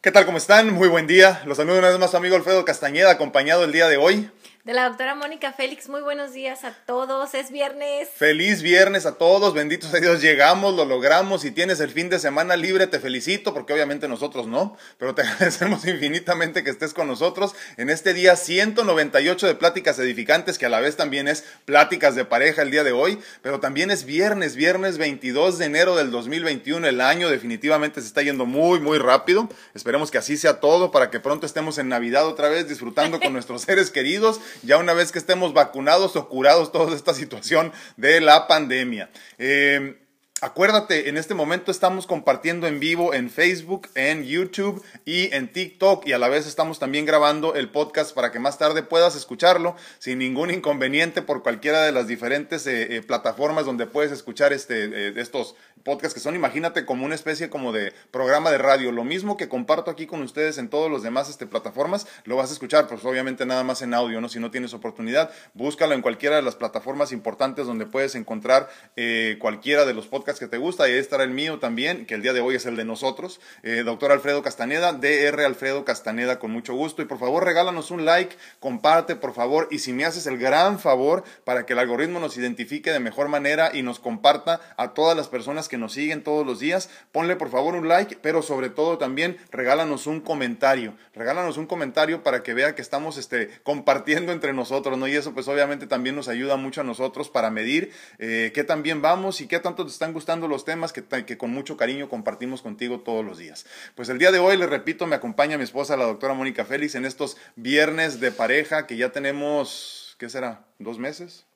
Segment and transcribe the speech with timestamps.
[0.00, 0.26] ¿Qué tal?
[0.26, 0.72] ¿Cómo están?
[0.72, 1.42] Muy buen día.
[1.44, 4.30] Los saludo una vez más su amigo Alfredo Castañeda, acompañado el día de hoy
[4.68, 5.88] de la doctora Mónica Félix.
[5.88, 7.32] Muy buenos días a todos.
[7.32, 8.10] Es viernes.
[8.14, 9.54] Feliz viernes a todos.
[9.54, 10.20] Benditos a Dios.
[10.20, 11.40] Llegamos, lo logramos.
[11.40, 15.22] Si tienes el fin de semana libre, te felicito, porque obviamente nosotros no, pero te
[15.26, 20.68] agradecemos infinitamente que estés con nosotros en este día 198 de pláticas edificantes, que a
[20.68, 24.54] la vez también es pláticas de pareja el día de hoy, pero también es viernes,
[24.54, 26.86] viernes 22 de enero del 2021.
[26.86, 29.48] El año definitivamente se está yendo muy, muy rápido.
[29.72, 33.32] Esperemos que así sea todo para que pronto estemos en Navidad otra vez disfrutando con
[33.38, 38.20] nuestros seres queridos ya una vez que estemos vacunados o curados toda esta situación de
[38.20, 39.10] la pandemia.
[39.38, 39.98] Eh,
[40.40, 46.06] Acuérdate, en este momento estamos compartiendo en vivo en Facebook, en YouTube y en TikTok
[46.06, 49.74] y a la vez estamos también grabando el podcast para que más tarde puedas escucharlo
[49.98, 55.20] sin ningún inconveniente por cualquiera de las diferentes eh, eh, plataformas donde puedes escuchar este,
[55.20, 55.56] estos
[55.88, 58.92] podcasts que son, imagínate, como una especie como de programa de radio.
[58.92, 62.50] Lo mismo que comparto aquí con ustedes en todos los demás este, plataformas, lo vas
[62.50, 64.28] a escuchar, pues obviamente nada más en audio, ¿no?
[64.28, 69.36] Si no tienes oportunidad, búscalo en cualquiera de las plataformas importantes donde puedes encontrar eh,
[69.40, 72.20] cualquiera de los podcasts que te gusta y ahí estará el mío también, que el
[72.20, 73.40] día de hoy es el de nosotros.
[73.62, 77.00] Eh, doctor Alfredo Castaneda, DR Alfredo Castaneda, con mucho gusto.
[77.00, 79.68] Y por favor, regálanos un like, comparte, por favor.
[79.70, 83.28] Y si me haces el gran favor para que el algoritmo nos identifique de mejor
[83.28, 86.90] manera y nos comparta a todas las personas que nos siguen todos los días.
[87.10, 90.94] Ponle por favor un like, pero sobre todo también regálanos un comentario.
[91.14, 95.08] Regálanos un comentario para que vea que estamos este, compartiendo entre nosotros, ¿no?
[95.08, 98.82] Y eso pues obviamente también nos ayuda mucho a nosotros para medir eh, qué tan
[98.82, 100.17] bien vamos y qué tanto te están gustando
[100.48, 103.66] los temas que, que con mucho cariño compartimos contigo todos los días.
[103.94, 106.94] Pues el día de hoy, les repito, me acompaña mi esposa, la doctora Mónica Félix,
[106.94, 110.66] en estos viernes de pareja que ya tenemos, ¿qué será?
[110.78, 111.47] ¿Dos meses?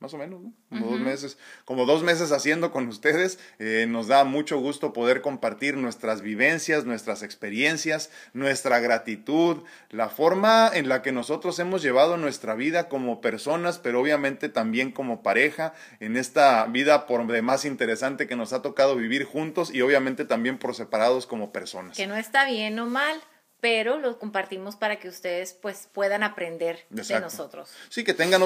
[0.00, 0.52] Más o menos, ¿no?
[0.70, 3.38] Como dos meses, como dos meses haciendo con ustedes.
[3.58, 9.58] Eh, nos da mucho gusto poder compartir nuestras vivencias, nuestras experiencias, nuestra gratitud,
[9.90, 14.90] la forma en la que nosotros hemos llevado nuestra vida como personas, pero obviamente también
[14.90, 19.82] como pareja, en esta vida por demás interesante que nos ha tocado vivir juntos y
[19.82, 21.98] obviamente también por separados como personas.
[21.98, 23.20] Que no está bien o mal
[23.60, 27.70] pero lo compartimos para que ustedes pues puedan aprender de nosotros.
[27.90, 28.42] Sí, que tengan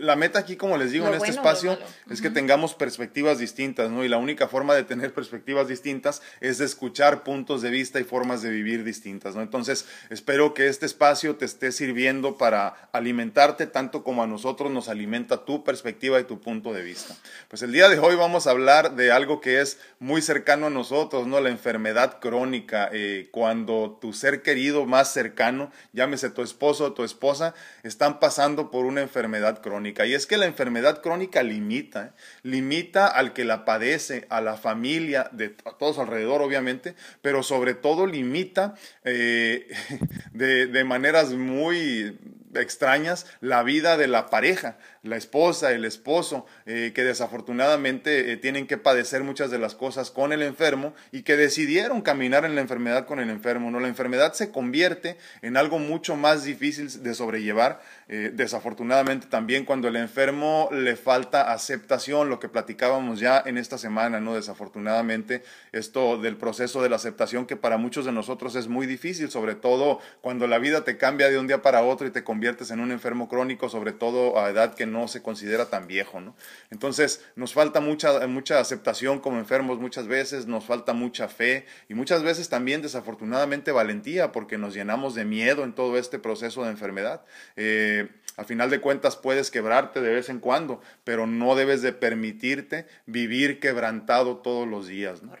[0.00, 1.78] la meta aquí como les digo en este espacio
[2.10, 4.04] es que tengamos perspectivas distintas, ¿no?
[4.04, 8.04] Y la única forma de tener perspectivas distintas es de escuchar puntos de vista y
[8.04, 9.42] formas de vivir distintas, ¿no?
[9.42, 14.88] Entonces, espero que este espacio te esté sirviendo para alimentarte tanto como a nosotros nos
[14.88, 17.14] alimenta tu perspectiva y tu punto de vista.
[17.48, 20.70] Pues el día de hoy vamos a hablar de algo que es muy cercano a
[20.70, 21.40] nosotros, ¿no?
[21.40, 27.04] La enfermedad crónica, eh, cuando tu ser querido más cercano, llámese tu esposo o tu
[27.04, 30.06] esposa, están pasando por una enfermedad crónica.
[30.06, 32.10] Y es que la enfermedad crónica limita, ¿eh?
[32.42, 37.74] limita al que la padece, a la familia, de a todos alrededor obviamente, pero sobre
[37.74, 38.74] todo limita
[39.04, 39.68] eh,
[40.32, 42.18] de, de maneras muy
[42.54, 48.66] extrañas la vida de la pareja, la esposa, el esposo, eh, que desafortunadamente eh, tienen
[48.66, 52.60] que padecer muchas de las cosas con el enfermo y que decidieron caminar en la
[52.60, 53.70] enfermedad con el enfermo.
[53.70, 53.80] ¿no?
[53.80, 59.88] La enfermedad se convierte en algo mucho más difícil de sobrellevar, eh, desafortunadamente también cuando
[59.88, 64.34] el enfermo le falta aceptación, lo que platicábamos ya en esta semana, ¿no?
[64.34, 65.42] desafortunadamente
[65.72, 69.54] esto del proceso de la aceptación que para muchos de nosotros es muy difícil, sobre
[69.54, 72.80] todo cuando la vida te cambia de un día para otro y te conviertes en
[72.80, 76.34] un enfermo crónico, sobre todo a edad que no se considera tan viejo, ¿no?
[76.70, 81.94] Entonces, nos falta mucha, mucha aceptación como enfermos muchas veces, nos falta mucha fe y
[81.94, 86.70] muchas veces también, desafortunadamente, valentía, porque nos llenamos de miedo en todo este proceso de
[86.70, 87.22] enfermedad.
[87.56, 88.08] Eh,
[88.38, 92.86] al final de cuentas puedes quebrarte de vez en cuando, pero no debes de permitirte
[93.04, 95.22] vivir quebrantado todos los días.
[95.22, 95.32] ¿no?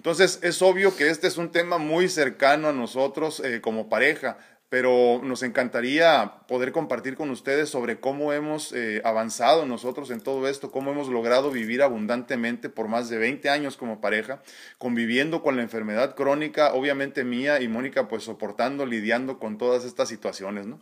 [0.00, 4.38] Entonces es obvio que este es un tema muy cercano a nosotros eh, como pareja
[4.70, 10.48] pero nos encantaría poder compartir con ustedes sobre cómo hemos eh, avanzado nosotros en todo
[10.48, 14.42] esto, cómo hemos logrado vivir abundantemente por más de 20 años como pareja,
[14.78, 20.08] conviviendo con la enfermedad crónica, obviamente mía y Mónica, pues soportando, lidiando con todas estas
[20.08, 20.80] situaciones, ¿no?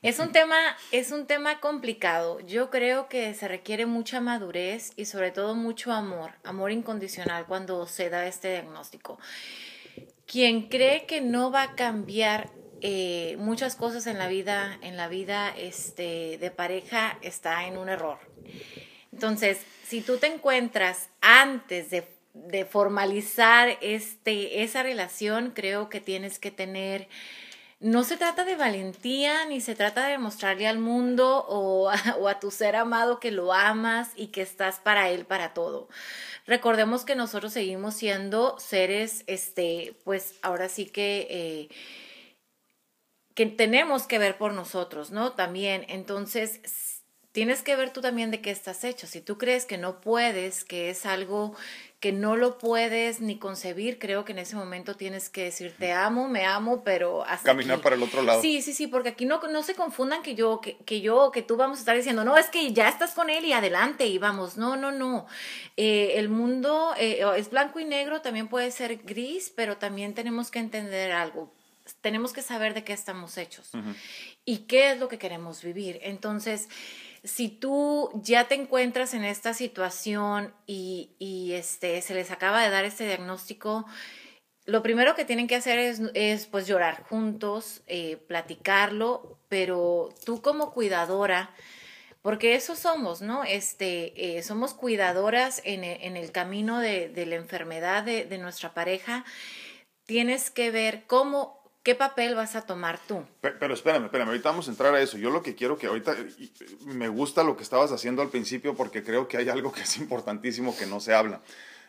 [0.00, 0.56] Es un tema,
[0.90, 2.40] es un tema complicado.
[2.40, 7.86] Yo creo que se requiere mucha madurez y sobre todo mucho amor, amor incondicional cuando
[7.86, 9.20] se da este diagnóstico.
[10.26, 12.50] Quien cree que no va a cambiar
[12.84, 17.88] eh, muchas cosas en la vida, en la vida este, de pareja está en un
[17.88, 18.18] error.
[19.12, 22.08] Entonces, si tú te encuentras antes de,
[22.64, 27.08] formalizar este, esa relación, creo que tienes que tener
[27.78, 32.28] no se trata de valentía, ni se trata de mostrarle al mundo o a, o
[32.28, 35.88] a, tu ser amado que lo amas y que estás para él para todo.
[36.46, 41.28] Recordemos que nosotros seguimos siendo seres, este, pues ahora sí que...
[41.30, 41.68] Eh,
[43.34, 45.32] que tenemos que ver por nosotros, ¿no?
[45.32, 46.60] También, entonces,
[47.32, 49.06] tienes que ver tú también de qué estás hecho.
[49.06, 51.54] Si tú crees que no puedes, que es algo
[51.98, 55.92] que no lo puedes ni concebir, creo que en ese momento tienes que decir te
[55.92, 58.42] amo, me amo, pero hasta caminar para el otro lado.
[58.42, 61.42] Sí, sí, sí, porque aquí no, no se confundan que yo, que, que, yo, que
[61.42, 64.18] tú vamos a estar diciendo, no, es que ya estás con él y adelante y
[64.18, 64.56] vamos.
[64.56, 65.26] No, no, no.
[65.76, 70.50] Eh, el mundo eh, es blanco y negro, también puede ser gris, pero también tenemos
[70.50, 71.54] que entender algo
[72.02, 73.70] tenemos que saber de qué estamos hechos
[74.44, 75.98] y qué es lo que queremos vivir.
[76.02, 76.68] Entonces,
[77.24, 82.70] si tú ya te encuentras en esta situación y, y este, se les acaba de
[82.70, 83.86] dar este diagnóstico,
[84.64, 90.42] lo primero que tienen que hacer es, es pues llorar juntos, eh, platicarlo, pero tú
[90.42, 91.50] como cuidadora,
[92.20, 93.42] porque eso somos, ¿no?
[93.44, 98.74] Este, eh, somos cuidadoras en, en, el camino de, de la enfermedad de, de nuestra
[98.74, 99.24] pareja.
[100.06, 103.24] Tienes que ver cómo ¿Qué papel vas a tomar tú?
[103.40, 105.18] Pero, espérame, espérame, ahorita vamos a entrar a eso.
[105.18, 106.14] Yo lo que quiero que ahorita
[106.86, 109.96] me gusta lo que estabas haciendo al principio porque creo que hay algo que es
[109.98, 111.40] importantísimo que no se habla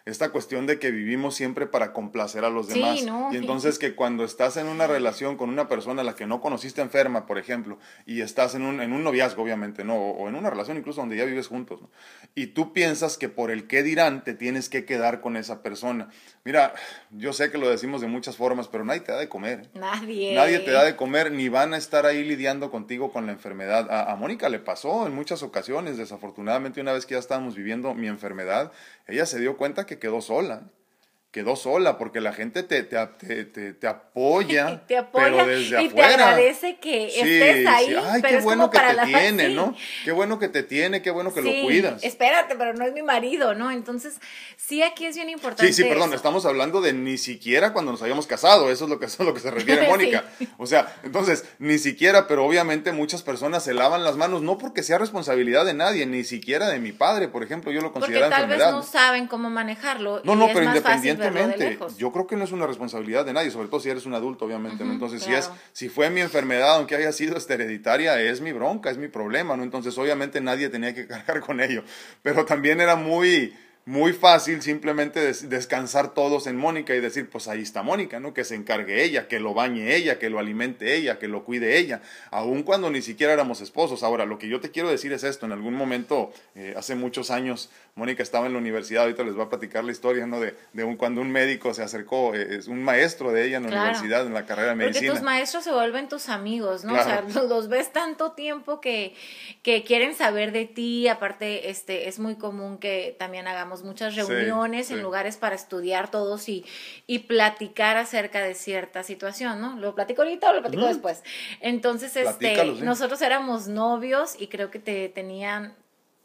[0.05, 2.99] esta cuestión de que vivimos siempre para complacer a los demás.
[3.31, 6.41] Y entonces que cuando estás en una relación con una persona a la que no
[6.41, 9.95] conociste enferma, por ejemplo, y estás en un, en un noviazgo, obviamente, ¿no?
[9.95, 11.89] O, en una relación incluso donde ya vives juntos, ¿no?
[12.35, 16.09] Y tú piensas que por el qué dirán te tienes que quedar con esa persona.
[16.43, 16.73] Mira,
[17.11, 19.61] yo sé que lo decimos de muchas formas, pero nadie te da de comer.
[19.61, 19.79] ¿eh?
[19.79, 20.35] Nadie.
[20.35, 23.89] Nadie te da de comer, ni van a estar ahí lidiando contigo con la enfermedad.
[23.89, 27.93] A, a Mónica le pasó en muchas ocasiones, desafortunadamente, una vez que ya estábamos viviendo
[27.93, 28.73] mi enfermedad,
[29.07, 30.71] ella se dio cuenta que quedó sola
[31.33, 35.89] quedó sola porque la gente te, te, te, te apoya, te apoya pero desde y
[35.89, 37.95] te agradece que estés ahí.
[37.95, 39.75] Ay, qué bueno que te tiene, ¿no?
[40.05, 42.03] Qué bueno que te tiene, qué bueno que lo cuidas.
[42.03, 43.71] Espérate, pero no es mi marido, ¿no?
[43.71, 44.19] Entonces,
[44.57, 45.73] sí, aquí es bien importante.
[45.73, 48.99] Sí, sí, perdón, estamos hablando de ni siquiera cuando nos habíamos casado, eso es lo
[48.99, 50.25] que, eso es lo que se refiere Mónica.
[50.59, 54.83] O sea, entonces, ni siquiera, pero obviamente muchas personas se lavan las manos, no porque
[54.83, 58.35] sea responsabilidad de nadie, ni siquiera de mi padre, por ejemplo, yo lo considero porque
[58.35, 60.21] tal vez no saben cómo manejarlo.
[60.23, 60.71] No, no, pero
[61.27, 64.13] independientemente yo creo que no es una responsabilidad de nadie, sobre todo si eres un
[64.13, 64.91] adulto, obviamente, ¿no?
[64.93, 68.97] Entonces, si es si fue mi enfermedad, aunque haya sido hereditaria, es mi bronca, es
[68.97, 69.63] mi problema, ¿no?
[69.63, 71.83] Entonces, obviamente nadie tenía que cargar con ello,
[72.21, 73.53] pero también era muy
[73.85, 78.33] muy fácil simplemente descansar todos en Mónica y decir, pues ahí está Mónica, ¿no?
[78.33, 81.77] Que se encargue ella, que lo bañe ella, que lo alimente ella, que lo cuide
[81.77, 82.01] ella,
[82.31, 84.01] aun cuando ni siquiera éramos esposos.
[84.01, 87.29] Ahora, lo que yo te quiero decir es esto, en algún momento, eh, hace muchos
[87.29, 90.39] años, Mónica estaba en la universidad, ahorita les voy a platicar la historia, ¿no?
[90.39, 93.69] De, de un, cuando un médico se acercó, eh, es un maestro de ella en
[93.69, 95.07] la universidad, en la carrera de medicina.
[95.07, 96.93] Porque tus maestros se vuelven tus amigos, ¿no?
[96.93, 99.13] O sea, los ves tanto tiempo que,
[99.61, 104.91] que quieren saber de ti, aparte, este, es muy común que también hagamos muchas reuniones
[104.91, 106.63] en lugares para estudiar todos y,
[107.07, 109.75] y platicar acerca de cierta situación, ¿no?
[109.77, 111.23] ¿Lo platico ahorita o lo platico después?
[111.61, 115.73] Entonces, este, nosotros éramos novios y creo que te tenían,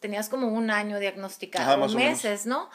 [0.01, 2.69] tenías como un año diagnosticado, meses, ¿no?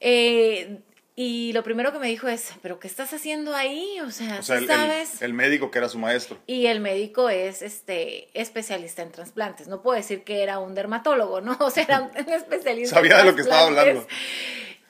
[0.00, 0.80] Eh,
[1.18, 4.00] y lo primero que me dijo es, ¿pero qué estás haciendo ahí?
[4.00, 5.22] O sea, sabes?
[5.22, 6.36] El, médico que era su maestro.
[6.46, 9.66] Y el médico es este especialista en trasplantes.
[9.66, 11.56] No puedo decir que era un dermatólogo, ¿no?
[11.60, 12.96] O sea, era un especialista.
[12.96, 14.06] Sabía de lo que estaba hablando.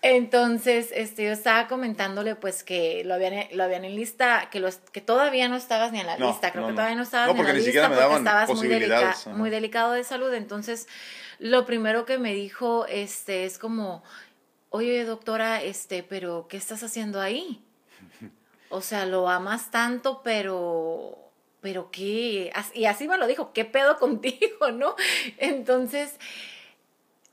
[0.02, 4.76] Entonces, este, yo estaba comentándole pues que lo habían, lo habían en lista, que los,
[4.76, 7.46] que todavía no estabas ni en la lista, creo que todavía no estabas ni en
[7.46, 8.48] la lista porque estabas
[9.26, 10.32] muy, muy delicado de salud.
[10.34, 10.88] Entonces,
[11.38, 14.02] lo primero que me dijo este, es como,
[14.76, 17.62] oye doctora, este, pero ¿qué estás haciendo ahí?
[18.68, 21.16] O sea, lo amas tanto, pero,
[21.60, 24.96] pero qué, y así me lo dijo, ¿qué pedo contigo, no?
[25.38, 26.18] Entonces,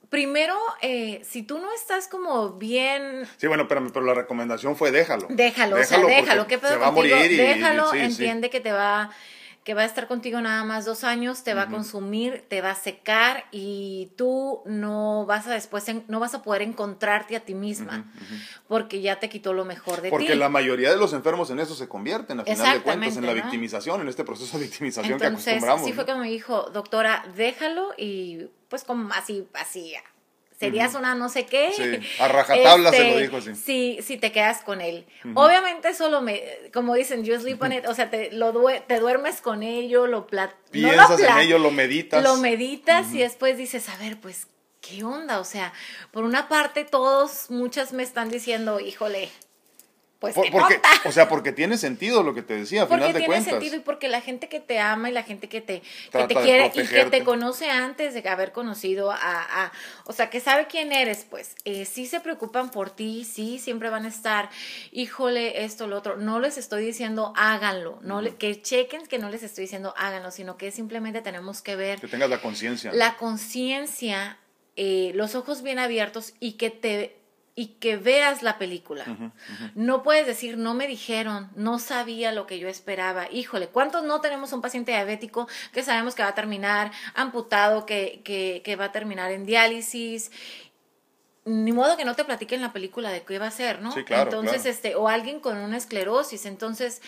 [0.10, 3.28] primero, eh, si tú no estás como bien...
[3.38, 5.26] Sí, bueno, pero, pero la recomendación fue déjalo.
[5.32, 8.72] Déjalo, o sea, déjalo, ¿qué pedo se va A morir y, déjalo, entiende que te
[8.72, 9.10] va
[9.64, 12.72] que va a estar contigo nada más dos años, te va a consumir, te va
[12.72, 17.56] a secar y tú no vas a después, no vas a poder encontrarte a ti
[17.56, 18.12] misma
[18.68, 20.10] porque ya te quitó lo mejor de ti.
[20.10, 23.26] Porque la mayoría de los enfermos en eso se convierten, a final de cuentas, en
[23.26, 25.86] la victimización, en este proceso de victimización que acostumbramos.
[25.86, 29.94] Sí fue como me dijo, doctora, déjalo y pues como así, así,
[30.66, 31.72] serías una no sé qué.
[31.76, 33.56] Sí, a rajatabla se lo este, dijo así.
[33.56, 35.06] Si, si te quedas con él.
[35.34, 36.44] Obviamente solo me,
[36.74, 38.54] como dicen, you sleep on it, o sea, te, lo
[38.88, 42.24] te duermes con ello, lo plat Piensas en ello, lo meditas.
[42.24, 44.48] Lo meditas y después dices, a ver, pues,
[44.82, 45.40] ¿qué onda?
[45.40, 45.74] O sea,
[46.12, 49.30] por una parte todos, muchas me están diciendo, híjole,
[50.24, 50.90] pues Por- qué porque, tonta.
[51.04, 53.52] o sea, porque tiene sentido lo que te decía, a Porque final de tiene cuentas.
[53.52, 55.82] sentido y porque la gente que te ama y la gente que te,
[56.14, 59.72] que te quiere y que te conoce antes de haber conocido a, a-
[60.06, 63.90] o sea, que sabe quién eres, pues, eh, sí se preocupan por ti, sí, siempre
[63.90, 64.50] van a estar,
[64.94, 66.16] híjole, esto, lo otro.
[66.16, 70.32] No les estoy diciendo háganlo, no le- que chequen que no les estoy diciendo háganlo,
[70.32, 72.94] sino que simplemente tenemos que ver Que tengas la conciencia.
[72.94, 74.38] la conciencia,
[74.78, 77.18] eh, los ojos bien abiertos y que te
[77.56, 79.06] y que veas la película.
[79.76, 83.30] No puedes decir, no me dijeron, no sabía lo que yo esperaba.
[83.32, 88.22] Híjole, ¿cuántos no tenemos un paciente diabético que sabemos que va a terminar amputado, que,
[88.24, 90.32] que, que va a terminar en diálisis?
[91.46, 93.92] Ni modo que no te platiquen la película de qué va a ser, ¿no?
[93.92, 94.70] Sí, claro, Entonces, claro.
[94.72, 96.48] este, o alguien con una esclerosis.
[96.48, 97.02] Entonces,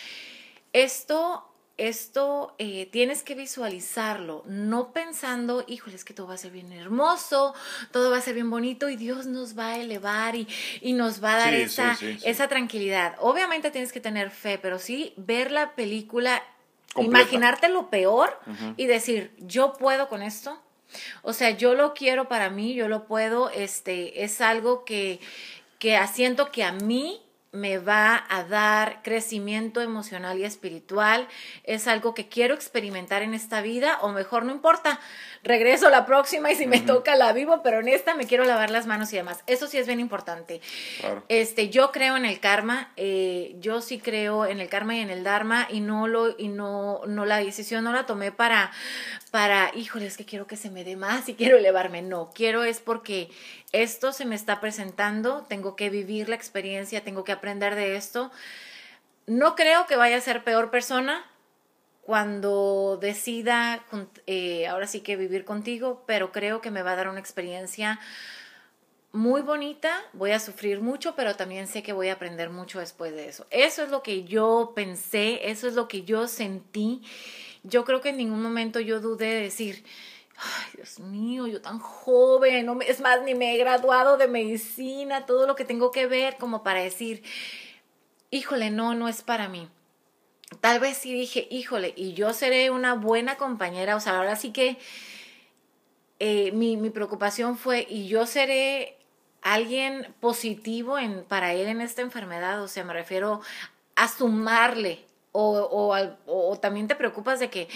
[0.72, 6.50] esto, esto eh, tienes que visualizarlo, no pensando, híjole, es que todo va a ser
[6.50, 7.54] bien hermoso,
[7.90, 10.48] todo va a ser bien bonito y Dios nos va a elevar y,
[10.80, 12.28] y nos va a dar Sí, esa, sí, sí, sí.
[12.28, 13.16] esa tranquilidad.
[13.20, 16.42] Obviamente tienes que tener fe, pero sí ver la película,
[16.94, 17.20] Completa.
[17.22, 18.38] imaginarte lo peor
[18.78, 20.58] y decir, yo puedo con esto.
[21.22, 25.20] O sea, yo lo quiero para mí, yo lo puedo, este, es algo que,
[25.78, 27.20] que siento que a mí
[27.56, 31.26] me va a dar crecimiento emocional y espiritual,
[31.64, 35.00] es algo que quiero experimentar en esta vida, o mejor no importa,
[35.42, 38.70] regreso la próxima y si me toca la vivo, pero en esta me quiero lavar
[38.70, 39.42] las manos y demás.
[39.46, 40.60] Eso sí es bien importante.
[41.00, 41.24] Claro.
[41.28, 45.10] Este, yo creo en el karma, eh, yo sí creo en el karma y en
[45.10, 48.72] el dharma y no lo y no no la decisión no la tomé para
[49.30, 52.64] para, híjole, es que quiero que se me dé más y quiero elevarme, no, quiero
[52.64, 53.28] es porque
[53.72, 58.30] esto se me está presentando, tengo que vivir la experiencia, tengo que aprender de esto.
[59.26, 61.24] No creo que vaya a ser peor persona
[62.02, 63.84] cuando decida
[64.26, 67.98] eh, ahora sí que vivir contigo, pero creo que me va a dar una experiencia
[69.16, 73.12] muy bonita, voy a sufrir mucho, pero también sé que voy a aprender mucho después
[73.12, 73.46] de eso.
[73.50, 77.02] Eso es lo que yo pensé, eso es lo que yo sentí.
[77.64, 79.84] Yo creo que en ningún momento yo dudé de decir,
[80.38, 85.46] ay, Dios mío, yo tan joven, es más, ni me he graduado de medicina, todo
[85.46, 87.22] lo que tengo que ver como para decir,
[88.30, 89.68] híjole, no, no es para mí.
[90.60, 94.52] Tal vez sí dije, híjole, y yo seré una buena compañera, o sea, ahora sí
[94.52, 94.78] que
[96.18, 98.96] eh, mi, mi preocupación fue, y yo seré
[99.42, 103.40] alguien positivo en, para él en esta enfermedad, o sea, me refiero
[103.94, 105.05] a sumarle.
[105.38, 107.68] O, o, o también te preocupas de que,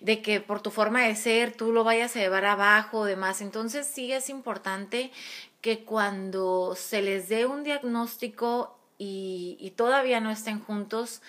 [0.00, 3.40] de que por tu forma de ser tú lo vayas a llevar abajo o demás.
[3.40, 5.12] Entonces sí es importante
[5.60, 11.22] que cuando se les dé un diagnóstico y, y todavía no estén juntos,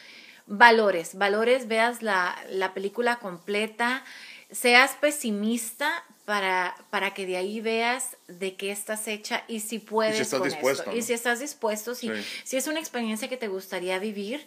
[0.47, 4.03] valores, valores, veas la, la película completa,
[4.51, 10.19] seas pesimista para, para que de ahí veas de qué estás hecha y si puedes
[10.19, 10.91] estás con dispuesto, esto.
[10.91, 10.97] ¿no?
[10.97, 12.13] Y si estás dispuesto, si, Sí.
[12.43, 14.45] si es una experiencia que te gustaría vivir.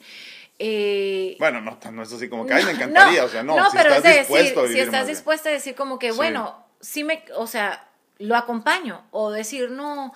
[0.59, 3.77] Eh, Bueno, no, no es así como que, ay, me encantaría, o sea, no, si
[3.77, 6.17] pero estás es dispuesto a decir, si estás dispuesta a decir como que, Sí.
[6.17, 7.89] bueno, sí me, o sea,
[8.19, 10.13] lo acompaño, o decir, no,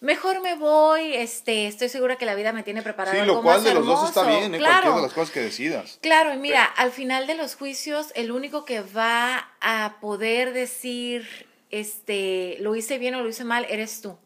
[0.00, 3.42] mejor me voy, este, estoy segura que la vida me tiene preparado Sí, algo lo
[3.42, 4.38] cual más de los dos está hermoso.
[4.40, 4.58] bien, ¿eh?
[4.58, 4.72] claro.
[4.74, 5.98] cualquiera de las cosas que decidas.
[6.02, 11.48] Claro, y mira, al final de los juicios, el único que va a poder decir,
[11.70, 14.16] este, lo hice bien o lo hice mal, eres tú.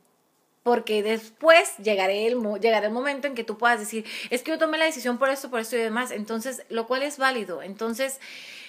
[0.66, 4.58] Porque después llegaré el, llegará el momento en que tú puedas decir, es que yo
[4.58, 6.10] tomé la decisión por esto, por esto y demás.
[6.10, 7.62] Entonces, lo cual es válido.
[7.62, 8.18] Entonces,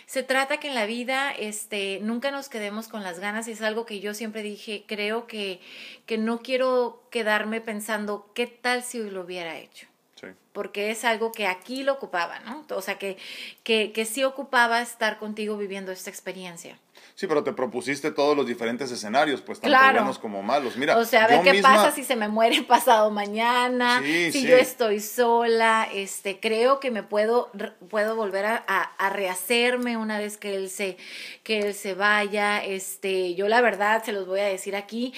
[0.05, 3.63] se trata que en la vida este, nunca nos quedemos con las ganas y es
[3.63, 5.59] algo que yo siempre dije, creo que,
[6.05, 9.87] que no quiero quedarme pensando, ¿qué tal si lo hubiera hecho?
[10.21, 10.27] Sí.
[10.51, 12.63] porque es algo que aquí lo ocupaba, ¿no?
[12.69, 13.17] O sea, que,
[13.63, 16.79] que, que sí ocupaba estar contigo viviendo esta experiencia.
[17.19, 19.95] Sí, pero te propusiste todos los diferentes escenarios, pues tanto Claro.
[20.01, 20.77] buenos como malos.
[20.77, 24.31] Mira, o sea, a ver qué misma- pasa si se me muere pasado mañana, Sí,
[24.31, 24.47] si sí.
[24.47, 27.49] yo estoy sola, este, creo que me puedo,
[27.89, 30.97] puedo volver a, a- a rehacerme una vez que él se,
[31.41, 35.11] que él se vaya, este, yo la verdad se los voy a decir aquí,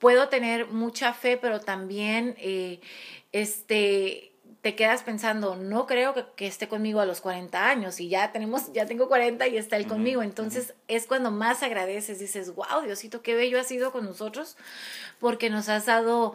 [0.00, 2.80] puedo tener mucha fe, pero también, eh,
[3.30, 4.32] este,
[4.64, 8.32] te quedas pensando, no creo que, que esté conmigo a los 40 años y ya
[8.32, 10.22] tenemos, ya tengo 40 y está él conmigo.
[10.22, 14.56] Entonces es cuando más agradeces, dices, wow, Diosito, qué bello has sido con nosotros,
[15.20, 16.34] porque nos has dado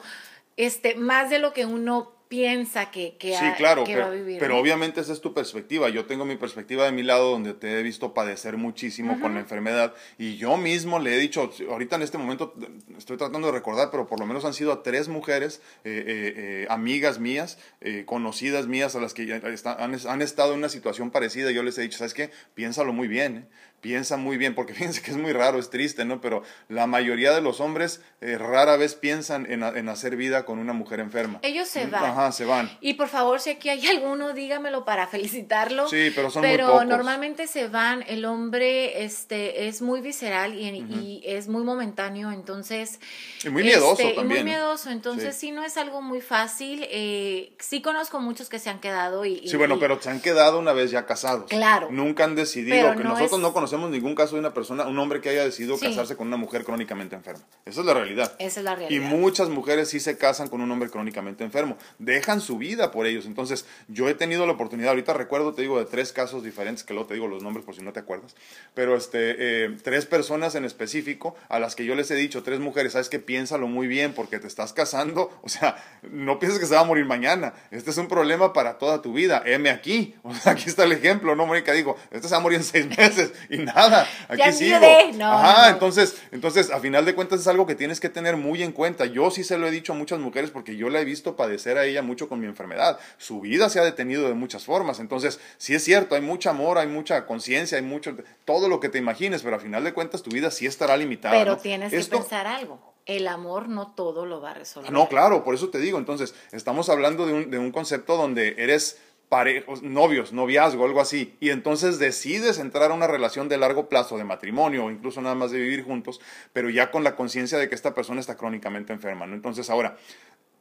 [0.58, 4.12] este más de lo que uno piensa que, que, Sí, ha- claro, que pero, va
[4.12, 4.38] a vivir.
[4.40, 4.60] pero ¿no?
[4.62, 5.90] obviamente esa es tu perspectiva.
[5.90, 9.40] Yo tengo mi perspectiva de mi lado donde te he visto padecer muchísimo con la
[9.40, 12.54] enfermedad y yo mismo le he dicho, ahorita en este momento
[12.98, 16.34] estoy tratando de recordar, pero por lo menos han sido a tres mujeres, eh, eh,
[16.38, 20.60] eh, amigas mías, eh, conocidas mías, a las que ya está- han, han estado en
[20.60, 21.50] una situación parecida.
[21.52, 22.30] Yo les he dicho, ¿sabes qué?
[22.54, 23.46] Piénsalo muy bien, ¿eh?
[23.82, 26.22] Piensa muy bien, porque fíjense que es muy raro, es triste, ¿no?
[26.22, 30.60] Pero la mayoría de los hombres eh, rara vez piensan en, en hacer vida con
[30.60, 31.40] una mujer enferma.
[31.42, 32.70] Ellos se van, Ajá, se van.
[32.82, 35.88] Y por favor, si aquí hay alguno, dígamelo para felicitarlo.
[35.88, 36.88] Sí, pero son Pero muy pocos.
[36.88, 43.00] normalmente se van, el hombre este, es muy visceral y, y es muy momentáneo, entonces...
[43.44, 44.44] Y muy miedoso este, y también.
[44.44, 45.48] muy miedoso, entonces Sí.
[45.48, 45.52] sí.
[45.52, 46.86] no es algo muy fácil.
[46.90, 49.48] Eh, sí conozco muchos que se han quedado y...
[49.48, 51.50] Sí, bueno, pero se han quedado una vez ya casados.
[51.50, 51.90] Claro.
[51.92, 54.86] Nunca han decidido, Pero que no nosotros es- no conocemos ningún caso de una persona,
[54.88, 55.86] un hombre que haya decidido Sí.
[55.88, 57.44] casarse con una mujer crónicamente enferma.
[57.66, 58.34] Esa es la realidad.
[58.40, 59.10] Esa es la Y realidad.
[59.10, 61.78] muchas mujeres sí se casan con un hombre crónicamente enfermo.
[62.00, 63.26] Dejan su vida por ellos.
[63.26, 66.94] Entonces, yo he tenido la oportunidad, ahorita recuerdo, te digo, de tres casos diferentes, que
[66.94, 68.36] luego te digo los nombres por si no te acuerdas,
[68.74, 69.36] pero este,
[69.66, 73.10] eh, tres personas en específico a las que yo les he dicho, tres mujeres, sabes
[73.10, 76.82] que piénsalo muy bien porque te estás casando, o sea, no pienses que se va
[76.82, 77.54] a morir mañana.
[77.72, 79.42] Este es un problema para toda tu vida.
[79.46, 80.16] Heme aquí.
[80.30, 81.46] O sea, aquí está el ejemplo, ¿no?
[81.48, 84.08] Mónica dijo, este se va a morir en seis meses y nada.
[84.28, 84.80] Aquí Ya sigo.
[85.16, 85.74] No, Ajá, no.
[85.74, 88.72] entonces entonces, entonces, a final de cuentas es algo que tienes que tener muy en
[88.72, 89.06] cuenta.
[89.06, 91.78] Yo sí se lo he dicho a muchas mujeres porque yo la he visto padecer
[91.78, 93.00] a ella mucho con mi enfermedad.
[93.18, 95.00] Su vida se ha detenido de muchas formas.
[95.00, 98.90] Entonces, sí es cierto, hay mucho amor, hay mucha conciencia, hay mucho, todo lo que
[98.90, 101.38] te imagines, pero a final de cuentas tu vida sí estará limitada.
[101.38, 102.88] Pero tienes Esto- que pensar algo.
[103.06, 104.92] El amor no todo lo va a resolver.
[104.92, 105.98] no, claro, por eso te digo.
[105.98, 111.36] Entonces, estamos hablando de un, de un concepto donde eres parejos, novios, noviazgo, algo así,
[111.40, 115.36] y entonces decides entrar a una relación de largo plazo, de matrimonio, o incluso nada
[115.36, 116.20] más de vivir juntos,
[116.52, 119.36] pero ya con la conciencia de que esta persona está crónicamente enferma, ¿no?
[119.36, 119.98] Entonces, ahora,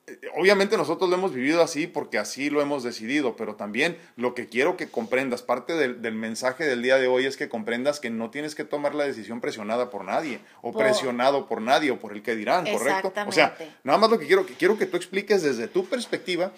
[0.06, 4.34] eh, obviamente nosotros lo hemos vivido así porque así lo hemos decidido, pero también lo
[4.34, 8.00] que quiero que comprendas, parte del, del mensaje del día de hoy es que comprendas
[8.00, 11.90] que no tienes que tomar la decisión presionada por nadie, o Por- presionado por nadie,
[11.90, 13.12] o por el que dirán, ¿correcto?
[13.26, 13.56] O sea.
[13.82, 16.52] Nada más lo que quiero, que quiero que tú expliques desde tu perspectiva,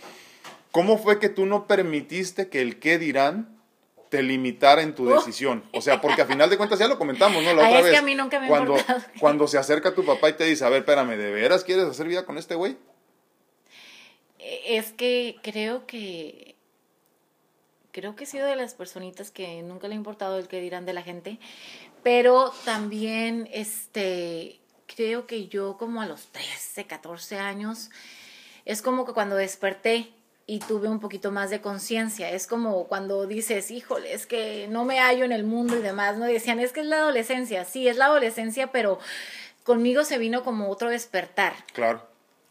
[0.73, 3.57] ¿cómo fue que tú no permitiste que el qué dirán
[4.09, 5.65] te limitara en tu decisión?
[5.73, 7.53] O sea, porque a final de cuentas ya lo comentamos, ¿no?
[7.55, 8.01] La Ay, otra es que vez.
[8.01, 8.77] a mí nunca me cuando,
[9.21, 12.07] cuando se acerca tu papá y te dice, a ver, espérame, ¿de veras quieres hacer
[12.09, 12.77] vida con este güey?
[14.39, 16.57] Eh, Es que creo que
[17.93, 20.87] creo que he sido de las personitas que nunca le ha importado el que dirán
[20.87, 21.39] de la gente,
[22.03, 27.91] pero también este creo que yo como a los 13, 14 años
[28.65, 30.13] es como que cuando desperté
[30.51, 34.85] y tuve un poquito más de conciencia, es como cuando dices, híjole, es que no
[34.85, 37.87] me hallo en el mundo y demás, no decían, es que es la adolescencia, sí,
[37.87, 38.99] es la adolescencia, pero
[39.63, 41.53] conmigo se vino como otro despertar.
[41.73, 42.05] Claro.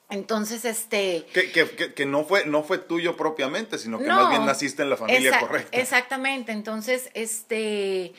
[0.10, 4.16] Entonces, este, Que, que, que, que no, fue, no fue tuyo propiamente, sino que No.
[4.16, 5.78] más bien naciste en la familia correcta.
[5.78, 8.14] Exactamente, entonces, este,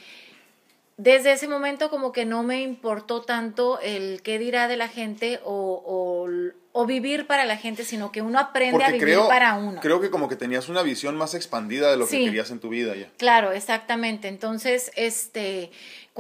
[1.03, 5.41] desde ese momento como que no me importó tanto el qué dirá de la gente
[5.45, 6.29] o, o,
[6.73, 9.81] o vivir para la gente, sino que uno aprende a vivir creo, para uno.
[9.81, 12.69] creo que como que tenías una visión más expandida de lo que querías en tu
[12.69, 13.09] vida ya.
[13.17, 14.29] Claro, exactamente.
[14.29, 15.71] Entonces, este,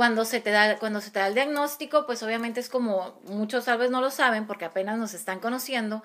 [0.00, 3.66] cuando se te da, cuando se te da el diagnóstico, pues obviamente es como muchos
[3.66, 6.02] tal vez no lo saben porque apenas nos están conociendo,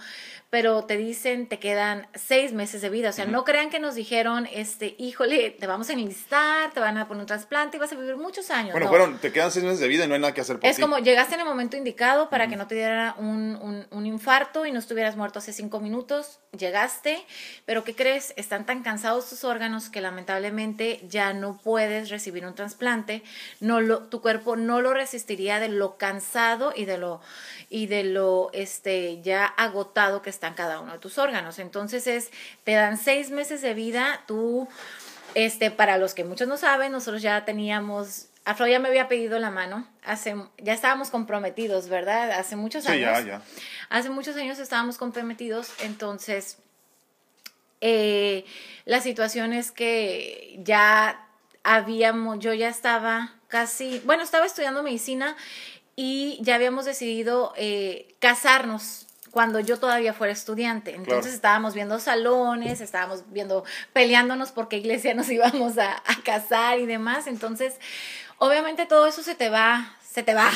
[0.49, 3.11] pero te dicen te quedan seis meses de vida.
[3.11, 6.97] O sea, no crean que nos dijeron, este, híjole, te vamos a enlistar, te van
[6.97, 8.73] a poner un trasplante y vas a vivir muchos años.
[8.73, 8.89] Bueno, No.
[8.89, 10.75] fueron, te quedan seis meses de vida y no hay nada que hacer por Es
[10.75, 10.81] ti.
[10.81, 14.65] como llegaste en el momento indicado para que no te diera un, un- un infarto
[14.65, 16.39] y no estuvieras muerto hace cinco minutos.
[16.51, 17.25] Llegaste,
[17.65, 18.33] pero ¿qué crees?
[18.35, 23.23] Están tan cansados tus órganos que lamentablemente ya no puedes recibir un trasplante.
[23.61, 27.21] No lo, tu cuerpo no lo resistiría de lo cansado y de lo
[27.69, 31.59] y de lo este ya agotado que están cada uno de tus órganos.
[31.59, 32.31] Entonces es
[32.63, 34.21] te dan seis meses de vida.
[34.27, 34.67] Tú
[35.35, 39.37] este, para los que muchos no saben, nosotros ya teníamos, Afro ya me había pedido
[39.39, 42.31] la mano, hace, ya estábamos comprometidos, ¿verdad?
[42.31, 43.01] Hace muchos Sí, años.
[43.01, 43.41] ya, ya.
[43.89, 46.57] Hace muchos años estábamos comprometidos, entonces
[47.81, 48.45] eh,
[48.85, 51.27] la situación es que ya
[51.63, 55.35] habíamos, yo ya estaba casi, bueno, estaba estudiando medicina
[55.95, 60.91] y ya habíamos decidido eh, casarnos cuando yo todavía fuera estudiante.
[60.91, 61.35] Entonces Claro.
[61.35, 66.85] estábamos viendo salones, estábamos viendo, peleándonos por qué iglesia nos íbamos a, a casar y
[66.85, 67.27] demás.
[67.27, 67.75] Entonces,
[68.37, 70.49] obviamente todo eso se te va, se te va.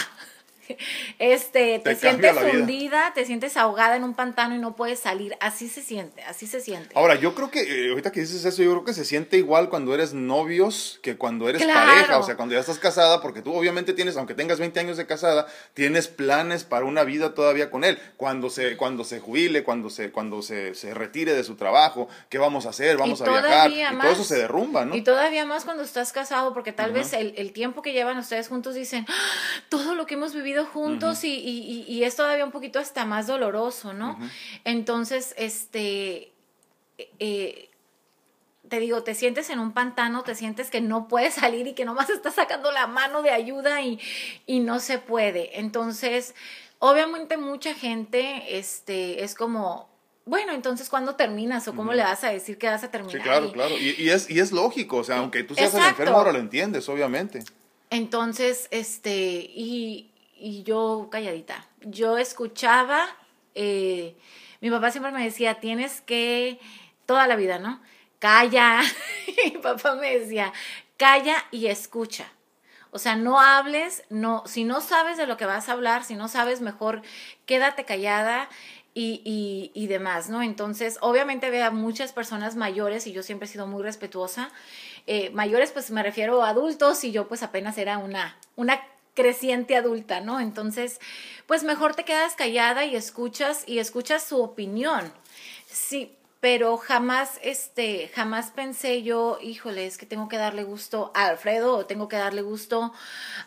[1.20, 5.36] Este, te, sientes hundida, te sientes ahogada en un pantano y no puedes salir.
[5.40, 6.90] Así se siente, así se siente.
[6.96, 9.70] Ahora, yo creo que, eh, ahorita que dices eso, yo creo que se siente igual
[9.70, 11.92] cuando eres novios que cuando eres Claro.
[11.92, 12.20] pareja.
[12.20, 15.06] O sea, cuando ya estás casada, porque tú obviamente tienes, aunque tengas 20 años de
[15.06, 18.00] casada, tienes planes para una vida todavía con él.
[18.18, 22.38] Cuando se, cuando se jubile, cuando se, cuando se, se retire de su trabajo, ¿qué
[22.38, 22.98] vamos a hacer?
[22.98, 23.72] Vamos Y a viajar.
[23.72, 24.96] Y todo eso se derrumba, ¿no?
[24.96, 28.48] Y todavía más cuando estás casado, porque tal vez el, el tiempo que llevan ustedes
[28.48, 32.46] juntos dicen, "Ah, todo lo que hemos vivido juntos y, y- y- y es todavía
[32.46, 34.18] un poquito hasta más doloroso, ¿no?
[34.64, 36.32] Entonces, este,
[37.20, 37.70] eh,
[38.68, 41.86] te digo, te sientes en un pantano, te sientes que no puedes salir y que
[41.86, 44.00] nomás estás sacando la mano de ayuda y,
[44.46, 45.60] y no se puede.
[45.60, 46.36] Entonces,
[46.80, 49.90] obviamente mucha gente, este, es como,
[50.26, 51.68] bueno, entonces ¿cuándo terminas?
[51.68, 53.18] ¿O cómo le vas a decir que vas a terminar?
[53.18, 53.76] Sí, claro, claro.
[53.80, 56.88] Y, es, y es lógico, o sea, aunque tú seas el enfermo, ahora lo entiendes,
[56.90, 57.44] obviamente.
[57.90, 60.09] Entonces, este, y,
[60.40, 61.68] y yo calladita.
[61.82, 63.06] Yo escuchaba,
[63.56, 64.16] eh,
[64.62, 66.60] mi papá siempre me decía, tienes que,
[67.06, 67.82] toda la vida, ¿no?
[68.20, 68.82] Calla.
[69.46, 70.54] mi papá me decía,
[70.98, 72.32] calla y escucha.
[72.92, 76.16] O sea, no hables, no, si no sabes de lo que vas a hablar, si
[76.16, 77.02] no sabes, mejor
[77.46, 78.50] quédate callada
[78.96, 80.42] y, y, y demás, ¿no?
[80.42, 84.50] Entonces, obviamente ve a muchas personas mayores y yo siempre he sido muy respetuosa.
[85.08, 88.82] Eh, mayores, pues me refiero a adultos y yo pues apenas era una, una
[89.20, 90.40] creciente adulta, ¿no?
[90.40, 91.00] Entonces,
[91.46, 95.12] pues mejor te quedas callada y escuchas y escuchas su opinión.
[95.66, 101.28] Sí, pero jamás, este, jamás pensé yo, híjole, es que tengo que darle gusto a
[101.28, 102.94] Alfredo o tengo que darle gusto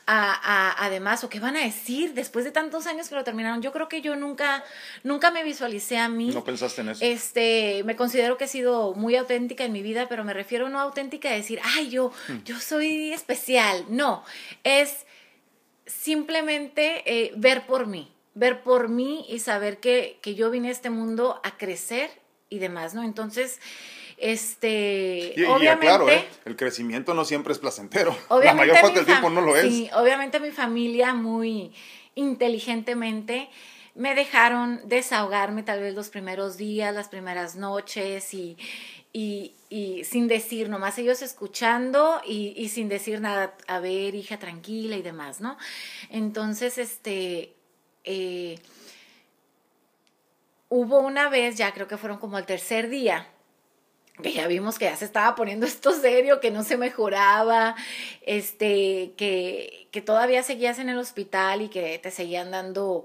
[0.06, 3.62] a, a, además, o qué van a decir después de tantos años que lo terminaron.
[3.62, 4.62] Yo creo que yo nunca,
[5.04, 6.28] nunca me visualicé a mí.
[6.28, 7.02] No pensaste en eso.
[7.02, 10.78] Este, me considero que he sido muy auténtica en mi vida, pero me refiero no
[10.78, 12.42] auténtica a decir, ay, yo, hmm.
[12.44, 13.86] yo soy especial.
[13.88, 14.22] No,
[14.64, 15.06] es
[15.92, 20.72] simplemente eh, ver por mí, ver por mí y saber que, que yo vine a
[20.72, 22.10] este mundo a crecer
[22.48, 23.02] y demás, ¿no?
[23.02, 23.60] Entonces,
[24.18, 26.24] este, obviamente, claro, ¿eh?
[26.44, 28.16] el crecimiento no siempre es placentero.
[28.42, 29.62] La mayor parte del tiempo no lo es.
[29.62, 31.74] Sí, obviamente mi familia muy
[32.14, 33.48] inteligentemente
[33.94, 38.56] me dejaron desahogarme tal vez los primeros días, las primeras noches y,
[39.12, 44.96] y, y sin decir, nomás ellos escuchando y, sin decir nada, a ver, hija, tranquila
[44.96, 45.56] y demás, ¿no?
[46.10, 47.54] Entonces, este,
[48.04, 48.58] eh,
[50.68, 53.28] hubo una vez, ya creo que fueron como el tercer día,
[54.22, 57.76] que ya vimos que ya se estaba poniendo esto serio, que no se mejoraba,
[58.22, 63.04] este, que, que todavía seguías en el hospital y que te seguían dando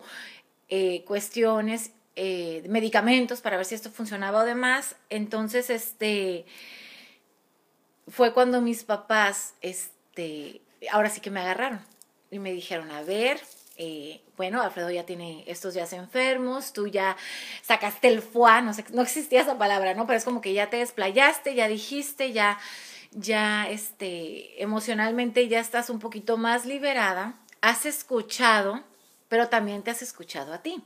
[0.69, 4.95] eh, cuestiones, eh, medicamentos para ver si esto funcionaba o demás.
[5.11, 6.47] Entonces, este,
[8.07, 11.79] fue cuando mis papás, este, ahora sí que me agarraron
[12.31, 13.39] y me dijeron, a ver,
[13.77, 17.15] eh, bueno, Alfredo ya tiene estos días enfermos, tú ya
[17.61, 20.07] sacaste el foie, no, sé, no existía esa palabra, ¿no?
[20.07, 22.57] Pero es como que ya te desplayaste, ya dijiste, ya,
[23.11, 28.83] ya, este, emocionalmente ya estás un poquito más liberada, has escuchado,
[29.27, 30.83] pero también te has escuchado a ti.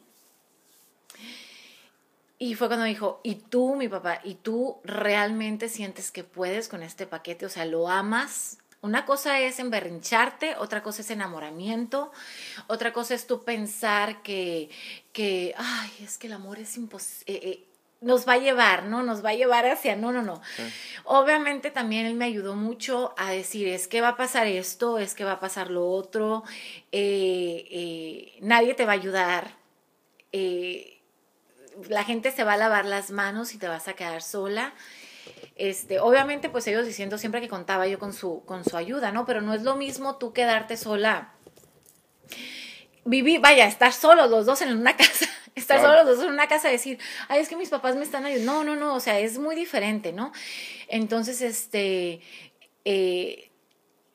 [2.42, 6.68] Y fue cuando me dijo, ¿y tú, mi papá, y tú realmente sientes que puedes
[6.68, 7.46] con este paquete?
[7.46, 8.58] O sea, ¿lo amas?
[8.82, 12.12] Una cosa es emberrincharte, otra cosa es enamoramiento,
[12.66, 14.72] otra cosa es tú pensar que,
[15.14, 17.32] que ay, es que el amor es imposible.
[17.32, 17.68] Eh, eh,
[18.02, 19.04] nos va a llevar, ¿no?
[19.04, 20.42] Nos va a llevar hacia, no, no, no.
[21.04, 25.14] Obviamente también él me ayudó mucho a decir, es que va a pasar esto, es
[25.14, 26.44] que va a pasar lo otro,
[26.92, 29.58] eh, nadie te va a ayudar,
[31.90, 34.74] la gente se va a lavar las manos y te vas a quedar sola.
[35.56, 39.26] Este, obviamente, pues ellos diciendo siempre que contaba yo con su, con su ayuda, ¿no?
[39.26, 41.34] Pero no es lo mismo tú quedarte sola.
[43.06, 46.48] Vivir, vaya, estar solos los dos en una casa, estar solos los dos en una
[46.48, 48.52] casa y decir, ay, es que mis papás me están ayudando.
[48.52, 50.32] No, no, no, o sea, es muy diferente, ¿no?
[50.88, 52.22] Entonces, este,
[52.86, 53.52] eh,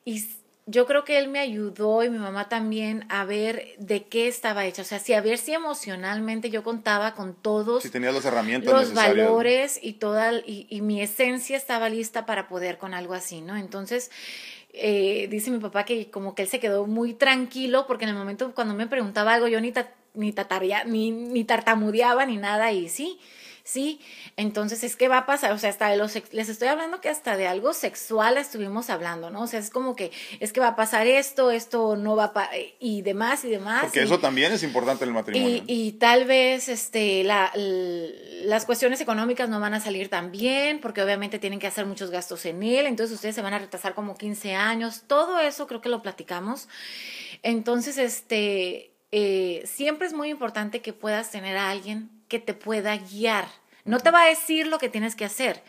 [0.05, 0.25] y
[0.69, 4.67] yo creo que él me ayudó y mi mamá también a ver de qué estaba
[4.67, 4.83] hecha.
[4.83, 8.73] O sea, si a ver si emocionalmente yo contaba con todos si tenía las herramientas
[8.75, 13.43] los valores y toda y, y, mi esencia estaba lista para poder con algo así,
[13.43, 13.57] ¿no?
[13.57, 14.11] Entonces,
[14.73, 18.17] eh, dice mi papá que como que él se quedó muy tranquilo porque en el
[18.17, 19.73] momento cuando me preguntaba algo yo ni,
[20.15, 23.21] ni, tataría, ni, ni tartamudeaba ni nada y sí
[23.67, 24.01] ¿sí?
[24.37, 27.09] Entonces, es que va a pasar, o sea, hasta de los, les estoy hablando que
[27.09, 29.43] hasta de algo sexual estuvimos hablando, ¿no?
[29.43, 32.51] O sea, es como que, es que va a pasar esto, esto no va a,
[32.79, 33.83] y demás y demás.
[33.83, 35.65] Porque eso también es importante en el matrimonio.
[35.67, 41.03] Y, tal vez, este, la, las cuestiones económicas no van a salir tan bien, porque
[41.03, 44.17] obviamente tienen que hacer muchos gastos en él, entonces ustedes se van a retrasar como
[44.17, 46.69] 15 años, todo eso creo que lo platicamos.
[47.43, 52.97] Entonces, este, eh, siempre es muy importante que puedas tener a alguien que te pueda
[52.97, 53.49] guiar.
[53.85, 55.63] No te va a decir lo que tienes que hacer,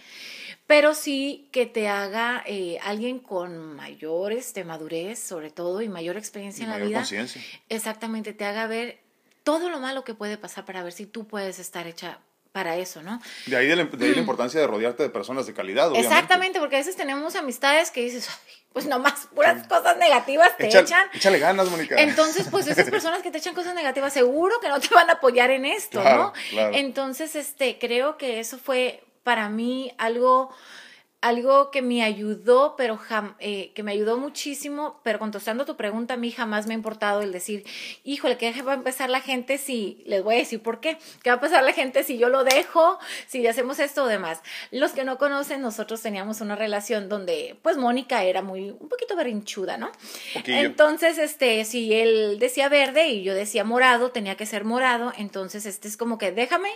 [0.66, 6.18] pero sí que te haga eh, alguien con mayor este, madurez, sobre todo, y mayor
[6.18, 7.00] experiencia en la vida.
[7.00, 7.42] Conciencia.
[7.70, 9.00] Exactamente, te haga ver
[9.44, 12.20] todo lo malo que puede pasar para ver si tú puedes estar hecha
[12.58, 13.22] para eso, ¿no?
[13.46, 15.90] De ahí, de la, importancia de rodearte de personas de calidad.
[15.90, 16.12] Obviamente.
[16.12, 18.28] Exactamente, porque a veces tenemos amistades que dices,
[18.74, 21.08] pues nomás puras cosas negativas te echan.
[21.14, 22.02] Échale ganas, Mónica.
[22.02, 25.14] Entonces, pues esas personas que te echan cosas negativas, seguro que no te van a
[25.14, 26.34] apoyar en esto, ¿no?
[26.74, 30.50] Entonces, este, creo que eso fue para mí algo
[31.22, 33.00] algo que me ayudó, pero
[33.40, 37.22] eh, que me ayudó muchísimo, pero contestando tu pregunta, a mí jamás me ha importado
[37.22, 37.66] el decir,
[38.04, 41.32] híjole, ¿qué va a empezar la gente si, les voy a decir por qué, qué
[41.32, 44.42] va a pasar la gente si yo lo dejo, si hacemos esto o demás.
[44.70, 49.16] Los que no conocen, nosotros teníamos una relación donde, pues, Mónica era muy, un poquito
[49.16, 49.92] berrinchuda, ¿no?
[50.46, 55.66] Entonces, este, si él decía verde y yo decía morado, tenía que ser morado, entonces,
[55.66, 56.70] este es como que, déjame,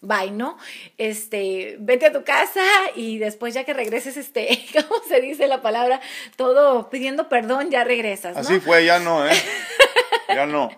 [0.00, 0.58] bye, ¿no?
[0.98, 5.62] Este, vete a tu casa y después ya que regreses, este, ¿cómo se dice la
[5.62, 6.00] palabra?
[6.36, 8.34] Todo pidiendo perdón, ya regresas.
[8.34, 8.40] ¿no?
[8.40, 9.34] Así fue, ya no, ¿eh?
[10.28, 10.70] Ya no.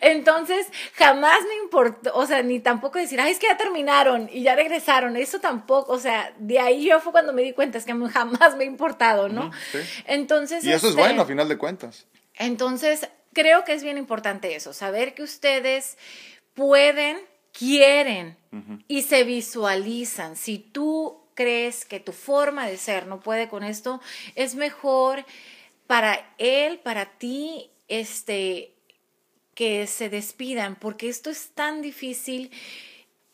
[0.00, 4.42] Entonces, jamás me importó, o sea, ni tampoco decir, ay, es que ya terminaron y
[4.42, 7.84] ya regresaron, eso tampoco, o sea, de ahí yo fue cuando me di cuenta, es
[7.84, 9.50] que jamás me ha importado, ¿no?
[9.72, 9.78] sí.
[10.06, 10.64] Entonces...
[10.64, 12.06] Y eso es este, bueno, a final de cuentas.
[12.34, 15.96] Entonces, creo que es bien importante eso, saber que ustedes
[16.54, 17.18] pueden
[17.56, 18.36] quieren
[18.88, 20.36] y se visualizan.
[20.36, 24.00] Si tú crees que tu forma de ser no puede con esto,
[24.34, 25.24] es mejor
[25.86, 28.74] para él, para ti, este,
[29.54, 32.50] que se despidan, porque esto es tan difícil.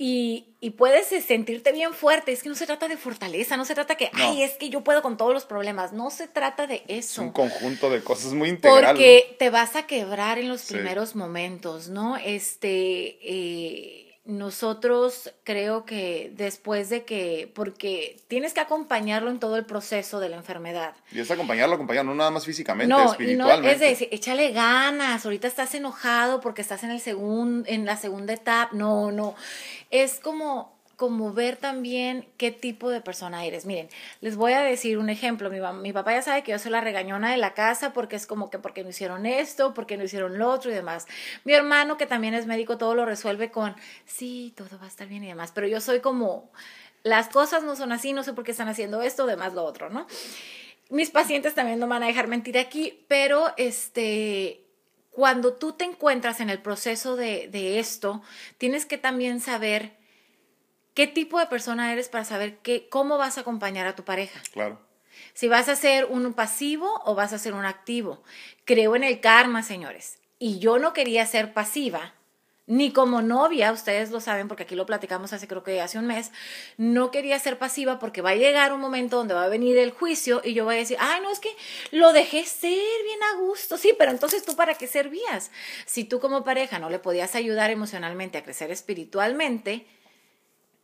[0.02, 2.33] Y, y, puedes sentirte bien fuerte.
[2.33, 4.83] Es que no se trata de fortaleza, no se trata que, ay, es que yo
[4.83, 5.92] puedo con todos los problemas.
[5.92, 7.20] No se trata de eso.
[7.20, 8.92] Es un conjunto de cosas muy integrales.
[8.92, 12.16] Porque te vas a quebrar en los primeros momentos, ¿no?
[12.16, 19.66] Este, eh, nosotros creo que después de que, porque tienes que acompañarlo en todo el
[19.66, 20.94] proceso de la enfermedad.
[21.12, 23.66] Y es acompañarlo, acompañarlo, no nada más físicamente, no, espiritualmente.
[23.66, 27.96] No, es decir, échale ganas, ahorita estás enojado porque estás en, el segundo en la
[27.96, 29.34] segunda etapa, no, no,
[29.90, 33.64] es como como ver también qué tipo de persona eres.
[33.64, 33.88] Miren,
[34.20, 35.48] les voy a decir un ejemplo.
[35.48, 38.26] Mi, mi, papá ya sabe que yo soy la regañona de la casa porque es
[38.26, 41.06] como que porque no hicieron esto, porque no hicieron lo otro y demás.
[41.44, 45.08] Mi hermano, que también es médico, todo lo resuelve con, sí, todo va a estar
[45.08, 45.52] bien y demás.
[45.54, 46.50] Pero yo soy como,
[47.02, 49.88] las cosas no son así, no sé por qué están haciendo esto, demás lo otro,
[49.88, 50.06] ¿no?
[50.90, 54.66] Mis pacientes también no van a dejar mentir aquí, pero este,
[55.12, 58.20] cuando tú te encuentras en el proceso de, de esto,
[58.58, 59.98] tienes que también saber
[60.94, 64.40] qué tipo de persona eres para saber qué, cómo vas a acompañar a tu pareja.
[64.53, 64.81] Claro.
[65.35, 68.22] Si vas a ser un pasivo o vas a ser un activo.
[68.64, 70.18] Creo en el karma, señores.
[70.38, 72.14] Y yo no quería ser pasiva,
[72.70, 76.07] ni como novia, ustedes lo saben porque aquí lo platicamos hace creo que hace un
[76.07, 76.31] mes,
[76.76, 79.90] no quería ser pasiva porque va a llegar un momento donde va a venir el
[79.90, 81.50] juicio y yo voy a decir, ay, no, es que
[81.90, 85.50] lo dejé ser bien a gusto, sí, pero entonces tú para qué servías?
[85.85, 89.85] Si tú como pareja no le podías ayudar emocionalmente a crecer espiritualmente,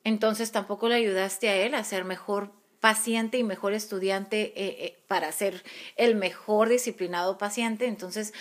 [0.07, 4.99] entonces tampoco le ayudaste a él a ser mejor paciente y mejor estudiante eh, eh,
[5.09, 5.65] para ser
[5.97, 7.87] el mejor disciplinado paciente.
[7.87, 8.33] Entonces,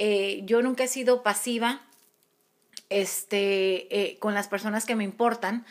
[0.00, 1.82] eh, yo nunca he sido pasiva
[2.88, 5.64] este, con las personas que me importan.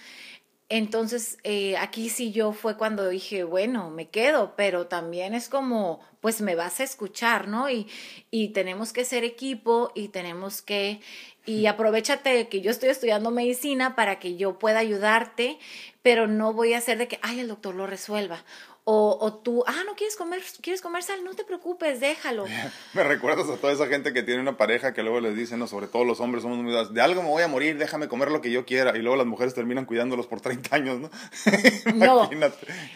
[0.68, 1.38] Entonces,
[1.80, 6.56] aquí sí yo fue cuando dije, bueno, me quedo, pero también es como, pues me
[6.56, 7.70] vas a escuchar, ¿no?
[7.70, 7.88] Y,
[8.32, 11.02] y tenemos que ser equipo y tenemos que
[11.46, 15.60] y aprovechate que yo estoy estudiando medicina para que yo pueda ayudarte,
[16.02, 18.44] pero no voy a hacer de que, ay, el doctor lo resuelva.
[18.88, 22.46] O, o tú, ah, no quieres comer, quieres comer sal, no te preocupes, déjalo.
[22.94, 25.66] me recuerdas a toda esa gente que tiene una pareja que luego les dicen, no,
[25.66, 28.42] sobre todo los hombres somos muy de algo me voy a morir, déjame comer lo
[28.42, 28.96] que yo quiera.
[28.96, 31.10] Y luego las mujeres terminan cuidándolos por 30 años, ¿no?
[31.96, 32.30] no.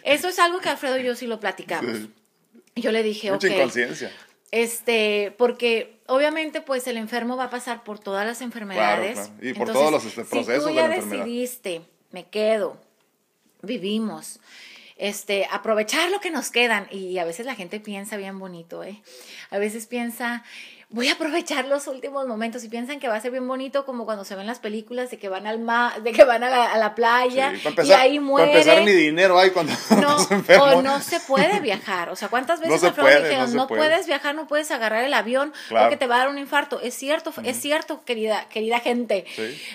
[0.04, 2.08] Eso es algo que Alfredo y yo sí lo platicamos.
[2.76, 4.12] Yo le dije, Mucha inconsciencia.
[4.52, 9.32] Este, porque obviamente pues el enfermo va a pasar por todas las enfermedades.
[9.42, 12.78] Y por todos los este, procesos si tú ya decidiste, me quedo,
[13.62, 14.40] vivimos,
[15.00, 16.88] este, aprovechar lo que nos quedan.
[16.92, 19.02] Y a veces la gente piensa bien bonito, ¿eh?
[19.50, 20.44] A veces piensa,
[20.92, 24.06] voy a aprovechar los últimos momentos y piensan que va a ser bien bonito como
[24.06, 26.74] cuando se ven las películas de que van al mar, de que van a la,
[26.74, 28.50] a la playa y ahí mueren.
[28.50, 29.72] Para empezar ni dinero hay cuando
[30.02, 30.18] no,
[30.64, 34.34] o no se puede viajar, o sea, ¿cuántas veces no, puede, dijeron, no, puedes viajar,
[34.34, 36.80] no puedes agarrar el avión porque te va a dar un infarto?
[36.82, 39.26] Es cierto, es cierto, querida querida gente.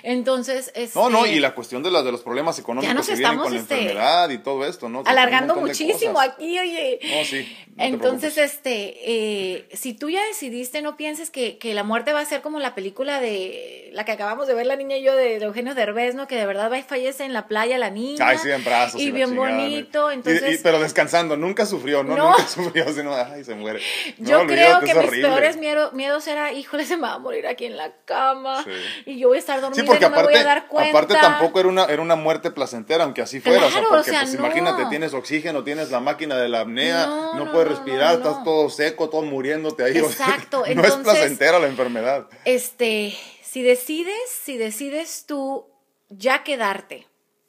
[0.03, 3.39] Entonces, este, No, no, y la cuestión de, la, de los problemas económicos que vienen
[3.39, 5.05] con la este, enfermedad y todo esto, ¿no?
[5.07, 6.99] alargando muchísimo aquí, oye.
[7.05, 7.57] No, sí.
[7.77, 12.25] Entonces, este, eh, si tú ya decidiste, no pienses que, que, la muerte va a
[12.25, 15.37] ser como la película de la que acabamos de ver la niña y yo de,
[15.37, 16.27] Eugenio Derbez, ¿no?
[16.27, 18.27] Que de verdad va y fallece en la playa la niña.
[18.27, 18.99] Ay, sí, en brazos.
[18.99, 20.61] Y, bien bonito, entonces...
[20.63, 22.17] pero descansando, nunca sufrió, ¿no?
[22.17, 23.81] Nunca sufrió, sino, ay, se muere.
[24.17, 27.77] yo creo que mis peores miedos era, híjole, se me va a morir aquí en
[27.77, 28.65] la cama
[29.05, 30.69] y yo voy a estar dormida sí, porque y no aparte, me voy a dar
[30.69, 30.99] cuenta.
[30.99, 33.67] Aparte tampoco era una, era una muerte placentera, aunque así fuera.
[33.67, 37.69] o sea, porque pues imagínate, tienes oxígeno, tienes la máquina de la apnea, no, puedes
[37.69, 39.99] respirar, estás todo seco, todo muriéndote ahí.
[39.99, 40.65] Exacto.
[40.95, 42.29] es placentera la enfermedad.
[42.45, 45.67] Este, si decides, si decides tú
[46.09, 47.07] ya quedarte,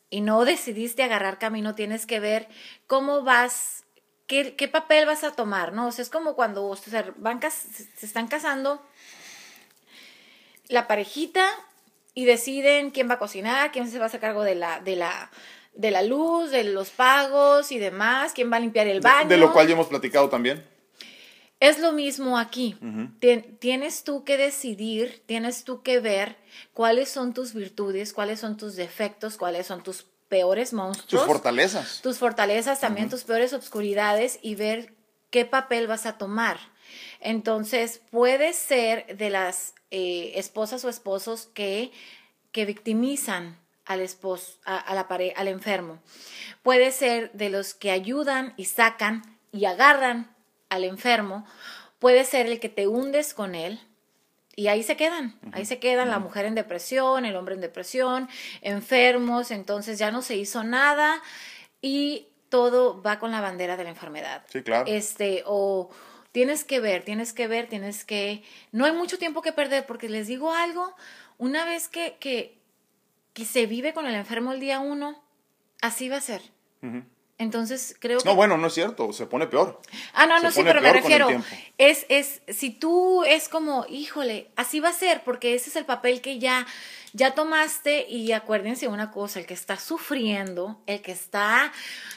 [0.10, 2.48] y no decidiste agarrar camino, tienes que ver
[2.88, 3.84] cómo vas,
[4.28, 5.88] qué, qué papel vas a tomar, ¿no?
[5.88, 8.82] O sea, es como cuando se, van, se están casando
[10.68, 11.48] la parejita
[12.14, 14.96] y deciden quién va a cocinar, quién se va a hacer cargo de la, de
[14.96, 15.32] la,
[15.74, 19.28] de la luz, de los pagos y demás, quién va a limpiar el baño.
[19.28, 20.66] De, lo cual ya hemos platicado también.
[21.60, 22.78] Es lo mismo aquí.
[23.60, 26.38] tienes tú que decidir, tienes tú que ver
[26.74, 31.24] cuáles son tus virtudes, cuáles son tus defectos, cuáles son tus peores monstruos.
[31.24, 32.02] Tus fortalezas.
[32.02, 34.94] Tus fortalezas, también tus peores obscuridades y ver
[35.30, 36.58] qué papel vas a tomar.
[37.20, 41.92] Entonces, puede ser de las eh, esposas o esposos que,
[42.52, 46.00] que victimizan al esposo, a, la al enfermo.
[46.64, 50.35] Puede ser de los que ayudan y sacan y agarran
[50.70, 51.46] al enfermo.
[52.00, 53.80] Puede ser el que te hundes con él.
[54.58, 58.30] Y ahí se quedan, ahí se quedan la mujer en depresión, el hombre en depresión,
[58.62, 61.22] enfermos, entonces ya no se hizo nada
[61.82, 64.44] y todo va con la bandera de la enfermedad.
[64.48, 64.86] Sí, claro.
[64.88, 65.90] Este, o,
[66.36, 68.44] Tienes que ver, tienes que ver, tienes que...
[68.74, 70.94] No hay mucho tiempo que perder porque les digo algo,
[71.38, 72.58] una vez que, que,
[73.32, 75.24] que se vive con el enfermo el día uno,
[75.82, 76.42] así va a ser.
[77.38, 78.26] Entonces creo que...
[78.26, 79.82] No, bueno, no es cierto, se pone peor.
[80.14, 81.28] Ah, no, no, sí, pero me refiero,
[81.78, 85.86] es, es, si tú es como, híjole, así va a ser, porque ese es el
[85.86, 86.66] papel que ya,
[87.12, 91.74] ya tomaste y acuérdense una cosa, el que está sufriendo, el que está,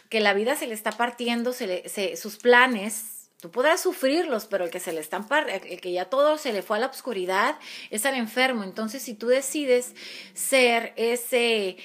[0.09, 4.47] que la vida se le está partiendo, se le, se, sus planes Tú podrás sufrirlos,
[4.47, 6.87] pero el que se le estampa, el que ya todo se le fue a la
[6.89, 7.57] oscuridad,
[7.91, 8.65] es al enfermo.
[8.65, 9.95] Entonces, si tú decides
[10.35, 11.77] ser ese,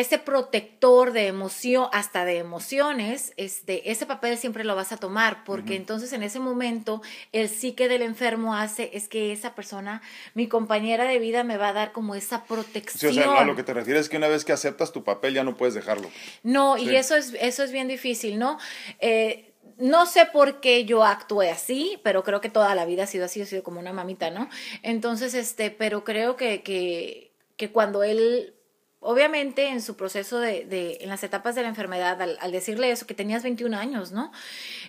[0.00, 5.42] ese protector de emoción, hasta de emociones, este, ese papel siempre lo vas a tomar,
[5.44, 7.00] porque entonces en ese momento
[7.32, 10.02] el psique del enfermo hace es que esa persona,
[10.34, 13.14] mi compañera de vida, me va a dar como esa protección.
[13.14, 15.02] Sí, o sea, a lo que te refieres es que una vez que aceptas tu
[15.02, 16.10] papel ya no puedes dejarlo.
[16.42, 18.58] No, y eso es, eso es bien difícil, ¿no?
[19.00, 23.06] Eh, no sé por qué yo actué así, pero creo que toda la vida ha
[23.06, 24.50] sido así, ha sido como una mamita, ¿no?
[24.82, 28.55] Entonces, este, pero creo que, que, que cuando él,
[29.00, 32.90] obviamente en su proceso de, de en las etapas de la enfermedad, al, al, decirle
[32.90, 34.32] eso, que tenías 21 años, ¿no?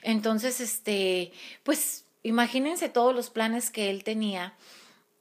[0.02, 1.32] Entonces, este,
[1.64, 4.54] pues imagínense todos los planes que él tenía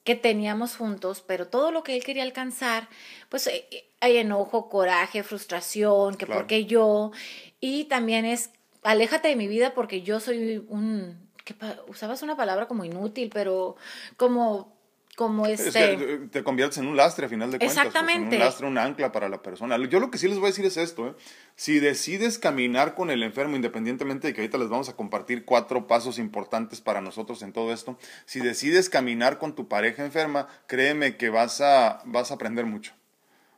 [0.04, 2.88] que teníamos juntos, pero todo lo que él quería alcanzar,
[3.28, 3.66] pues eh,
[4.00, 7.10] hay enojo, coraje, frustración, que por qué yo,
[7.58, 8.50] y también es
[8.86, 11.56] aléjate de mi vida porque yo soy un, que
[11.88, 13.76] usabas una palabra como inútil, pero
[14.16, 14.75] como
[15.16, 15.94] como este...
[15.94, 17.74] Eh, te conviertes en un lastre a final de cuentas.
[17.74, 18.36] Pues, Exactamente.
[18.36, 19.76] un lastre, un ancla para la persona.
[19.88, 21.14] Yo lo que sí les voy a decir es esto, ¿eh?
[21.56, 25.86] Si decides caminar con el enfermo, independientemente de que ahorita les vamos a compartir cuatro
[25.86, 31.16] pasos importantes para nosotros en todo esto, si decides caminar con tu pareja enferma, créeme
[31.16, 32.92] que vas a, vas a aprender mucho.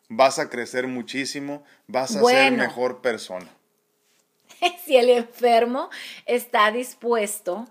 [0.09, 3.49] Vas a crecer muchísimo, vas a ser mejor persona.
[4.85, 5.91] si el enfermo
[6.25, 7.69] está dispuesto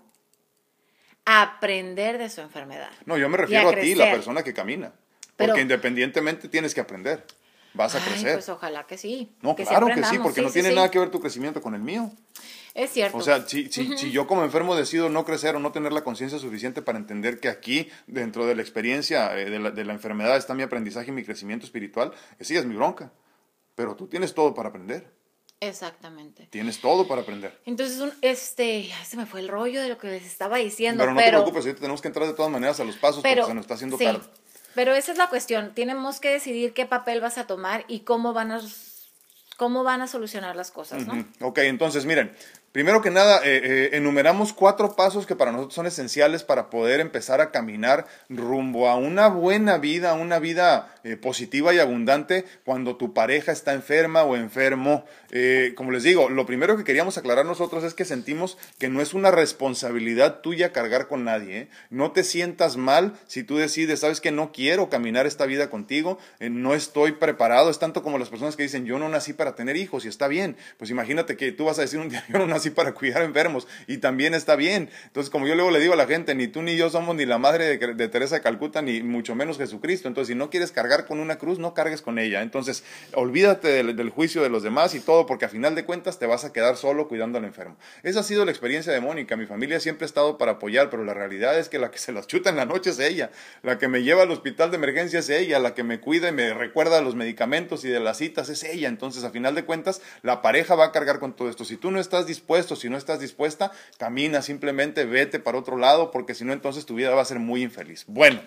[1.28, 2.88] a aprender de su enfermedad.
[3.04, 4.92] No, yo me refiero a, ti, la persona que camina.
[5.36, 7.22] porque independientemente tienes que aprender.
[7.74, 8.32] Vas a crecer.
[8.32, 9.36] Pues ojalá que sí.
[9.42, 12.10] No, claro que sí, porque no tiene nada que ver tu crecimiento con el mío.
[12.72, 13.18] Es cierto.
[13.18, 16.38] O sea, si, si, yo como enfermo decido no crecer o no tener la conciencia
[16.38, 20.38] suficiente para entender que aquí, dentro de la experiencia eh, de, la, de, la, enfermedad,
[20.38, 23.12] está mi aprendizaje y mi crecimiento espiritual, esa es mi bronca.
[23.74, 25.12] Pero tú tienes todo para aprender.
[25.60, 26.46] Exactamente.
[26.50, 27.58] Tienes todo para aprender.
[27.66, 31.02] Entonces, un, este, se me fue el rollo de lo que les estaba diciendo.
[31.02, 33.42] Pero no te preocupes, ahorita tenemos que entrar de todas maneras a los pasos porque
[33.42, 34.20] se nos está haciendo tarde.
[34.74, 35.72] Pero esa es la cuestión.
[35.74, 38.60] Tenemos que decidir qué papel vas a tomar y cómo van a,
[39.56, 41.24] cómo van a solucionar las cosas, ¿no?
[41.40, 42.32] Ok, entonces miren,
[42.72, 47.00] Primero que nada, eh, eh, enumeramos cuatro pasos que para nosotros son esenciales para poder
[47.00, 52.96] empezar a caminar rumbo a una buena vida, una vida eh, positiva y abundante cuando
[52.96, 55.06] tu pareja está enferma o enfermo.
[55.74, 59.14] Como les digo, lo primero que queríamos aclarar nosotros es que sentimos que no es
[59.14, 61.68] una responsabilidad tuya cargar con nadie.
[61.90, 66.18] No te sientas mal si tú decides, sabes que no quiero caminar esta vida contigo,
[66.40, 67.70] no estoy preparado.
[67.70, 70.28] Es tanto como las personas que dicen, yo no nací para tener hijos y está
[70.28, 70.56] bien.
[70.76, 73.66] Pues imagínate que tú vas a decir un día, yo no nací para cuidar enfermos
[73.86, 74.90] y también está bien.
[75.06, 77.26] Entonces, como yo luego le digo a la gente, ni tú ni yo somos ni
[77.26, 80.08] la madre de, Teresa de Calcuta, ni mucho menos Jesucristo.
[80.08, 82.42] Entonces, si no quieres cargar con una cruz, no cargues con ella.
[82.42, 86.26] Entonces, olvídate del, juicio de los demás y todo, porque a final de cuentas te
[86.26, 87.76] vas a quedar solo cuidando al enfermo.
[88.02, 89.36] Esa ha sido la experiencia de Mónica.
[89.36, 92.12] Mi familia siempre ha estado para apoyar, pero la realidad es que la que se
[92.12, 93.30] las chuta en la noche es ella.
[93.62, 95.58] La que me lleva al hospital de emergencia es ella.
[95.58, 98.88] La que me cuida y me recuerda los medicamentos y de las citas es ella.
[98.88, 101.64] Entonces, a final de cuentas, la pareja va a cargar con todo esto.
[101.64, 106.10] Si tú no estás dispuesto, si no estás dispuesta, camina, simplemente vete para otro lado,
[106.10, 108.04] porque si no, entonces tu vida va a ser muy infeliz.
[108.06, 108.40] Bueno.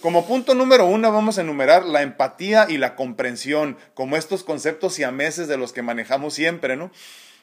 [0.00, 4.94] Como punto número uno vamos a enumerar la empatía y la comprensión, como estos conceptos
[4.94, 6.92] siameses de los que manejamos siempre, ¿no?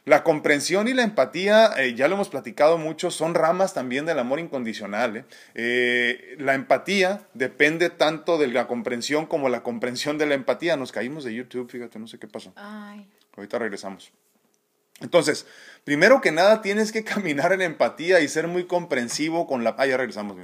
[0.05, 4.19] La comprensión y la empatía, eh, ya lo hemos platicado mucho, son ramas también del
[4.19, 5.17] amor incondicional.
[5.17, 5.25] ¿eh?
[5.55, 10.77] Eh, la empatía depende tanto de la comprensión como la comprensión de la empatía.
[10.77, 12.53] Nos caímos de YouTube, fíjate, no sé qué pasó.
[13.35, 14.11] Ahorita regresamos.
[15.01, 15.45] Entonces,
[15.85, 19.75] primero que nada tienes que caminar en empatía y ser muy comprensivo con la...
[19.77, 20.35] Ah, ya regresamos,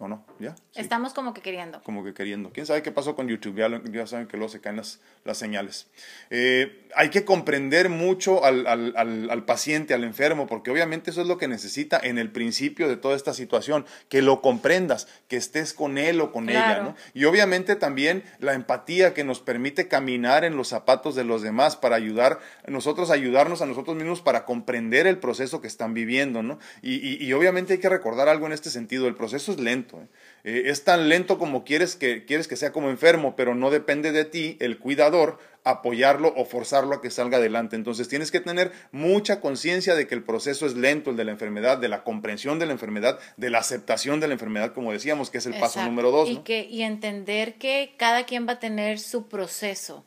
[0.00, 0.24] ¿O no?
[0.38, 0.54] ¿Ya?
[0.76, 1.82] Estamos como que queriendo.
[1.82, 2.52] Como que queriendo.
[2.52, 3.56] ¿Quién sabe qué pasó con YouTube?
[3.90, 5.88] Ya, saben que luego se caen las, las señales.
[6.30, 11.26] Eh, hay que comprender mucho al, al, al, paciente, al enfermo, porque obviamente eso es
[11.26, 15.74] lo que necesita en el principio de toda esta situación, que lo comprendas, que estés
[15.74, 16.94] con él o con ella, ¿no?
[17.12, 21.74] Y obviamente también la empatía que nos permite caminar en los zapatos de los demás
[21.74, 26.58] para ayudar, nosotros ayudarnos a nosotros mismos para comprender el proceso que están viviendo, ¿no?
[26.82, 30.08] Y, y obviamente hay que recordar algo en este sentido, el proceso es lento ¿eh?
[30.44, 34.12] Eh, es tan lento como quieres que, quieres que sea como enfermo, pero no depende
[34.12, 37.76] de ti, el cuidador, apoyarlo o forzarlo a que salga adelante.
[37.76, 41.32] Entonces tienes que tener mucha conciencia de que el proceso es lento, el de la
[41.32, 45.28] enfermedad, de la comprensión de la enfermedad, de la aceptación de la enfermedad, como decíamos,
[45.30, 46.30] que es el paso número dos.
[46.30, 50.04] Y, que, y entender que cada quien va a tener su proceso,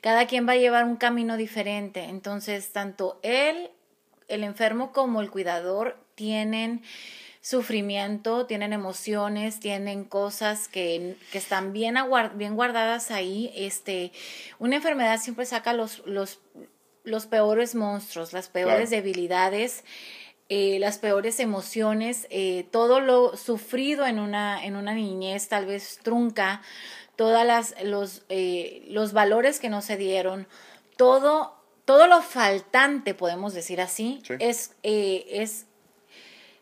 [0.00, 2.04] cada quien va a llevar un camino diferente.
[2.04, 3.70] Entonces, tanto él,
[4.30, 6.82] el enfermo, como el cuidador tienen
[7.40, 11.96] sufrimiento, tienen emociones, tienen cosas que, que están bien,
[12.34, 13.52] bien guardadas ahí.
[13.54, 14.12] Este,
[14.58, 16.40] una enfermedad siempre saca los, los,
[17.04, 19.84] los peores monstruos, las peores debilidades.
[20.52, 26.00] Eh, las peores emociones, eh, todo lo sufrido en una, en una niñez tal vez
[26.02, 26.60] trunca,
[27.14, 27.46] todos
[27.84, 30.48] los, eh, los valores que no se dieron,
[30.96, 31.59] todo,
[31.90, 35.66] todo lo faltante, podemos decir así, es, es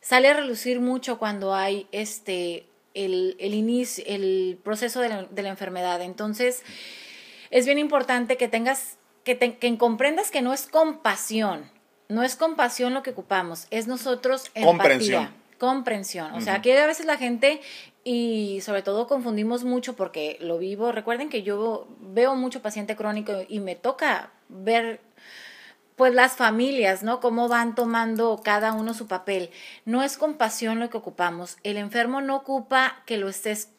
[0.00, 6.00] sale a relucir mucho cuando hay este el, el inicio, el proceso de la, enfermedad.
[6.00, 6.62] Entonces,
[7.50, 11.70] es bien importante que tengas, que, que comprendas que no es compasión,
[12.08, 14.66] no es compasión lo que ocupamos, es nosotros empatía.
[14.66, 15.28] Comprensión.
[15.58, 16.32] Comprensión.
[16.36, 17.60] O sea, que a veces la gente
[18.02, 20.90] y sobre todo confundimos mucho porque lo vivo.
[20.90, 25.06] Recuerden que yo veo mucho paciente crónico y me toca ver
[25.98, 27.20] pues las familias, ¿no?
[27.20, 29.50] Cómo van tomando cada uno su papel.
[29.84, 31.58] No es compasión lo que ocupamos.
[31.64, 33.70] El enfermo no ocupa que lo estés,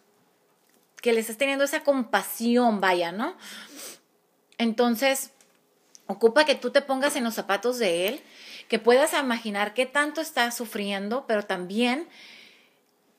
[1.02, 3.36] que le estés teniendo esa compasión, vaya, ¿no?
[4.58, 5.32] Entonces,
[6.08, 8.22] ocupa que tú te pongas en los zapatos de él,
[8.68, 12.10] que puedas imaginar qué tanto está sufriendo, pero también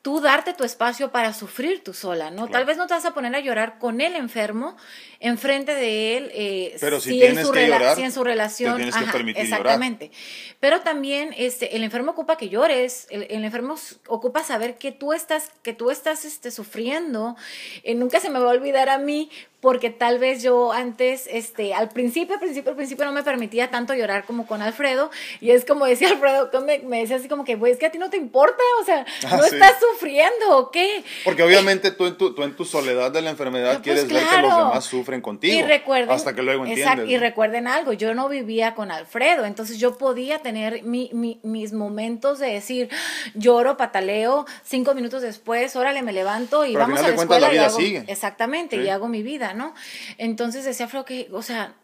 [0.01, 2.47] tú darte tu espacio para sufrir tú sola, ¿no?
[2.47, 4.75] Tal vez no te vas a poner a llorar con el enfermo
[5.19, 8.77] enfrente de él, eh, pero si, tienes en su que llorar, si en su relación,
[8.77, 10.11] tienes que permitir exactamente.
[10.59, 13.75] Pero también este, el enfermo ocupa que llores, el, enfermo
[14.07, 17.35] ocupa saber que tú estás, que tú estás este, sufriendo.
[17.83, 19.29] Eh, nunca se me va a olvidar a mí
[19.61, 23.69] porque tal vez yo antes, este, al principio, al principio, al principio no me permitía
[23.69, 27.45] tanto llorar como con Alfredo, y es como decía Alfredo, me, me decía así como
[27.45, 30.57] que, güey, es que a ti no te importa, o sea, ah, no estás sufriendo,
[30.57, 31.03] ¿o qué?
[31.23, 34.23] Porque obviamente tú en tu, tú en tu soledad de la enfermedad pues quieres ver
[34.27, 37.07] que los demás sufren contigo, y recuerden, hasta que luego entiendes.
[37.07, 41.71] y recuerden algo, yo no vivía con Alfredo, entonces yo podía tener mi, mi, mis
[41.71, 42.89] momentos de decir,
[43.35, 47.39] lloro, pataleo, cinco minutos después, órale, me levanto y vamos a la escuela.
[47.41, 48.03] La vida sigue.
[48.07, 49.50] Exactamente, y hago mi vida.
[49.53, 49.73] ¿No?
[50.17, 51.75] Entonces decía Flo que, o sea,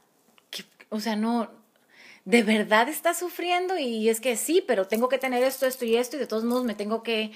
[0.49, 1.51] que, o sea, no,
[2.27, 3.77] ¿de verdad estás sufriendo?
[3.77, 6.43] Y es que sí, pero tengo que tener esto, esto y esto, y de todos
[6.43, 7.31] modos me tengo que,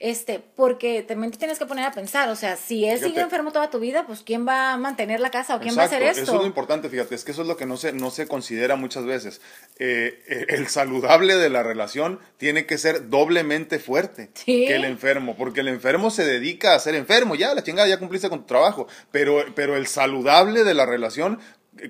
[0.00, 3.52] este, porque también te tienes que poner a pensar, o sea, si él sigue enfermo
[3.52, 6.02] toda tu vida, pues ¿quién va a mantener la casa o quién va a hacer
[6.02, 6.22] esto?
[6.22, 8.26] Eso es lo importante, fíjate, es que eso es lo que no se, no se
[8.26, 9.40] considera muchas veces.
[9.78, 15.36] Eh, eh, el saludable de la relación tiene que ser doblemente fuerte que el enfermo,
[15.36, 18.46] porque el enfermo se dedica a ser enfermo, ya, la chingada, ya cumpliste con tu
[18.46, 21.38] trabajo, pero, pero el saludable de la relación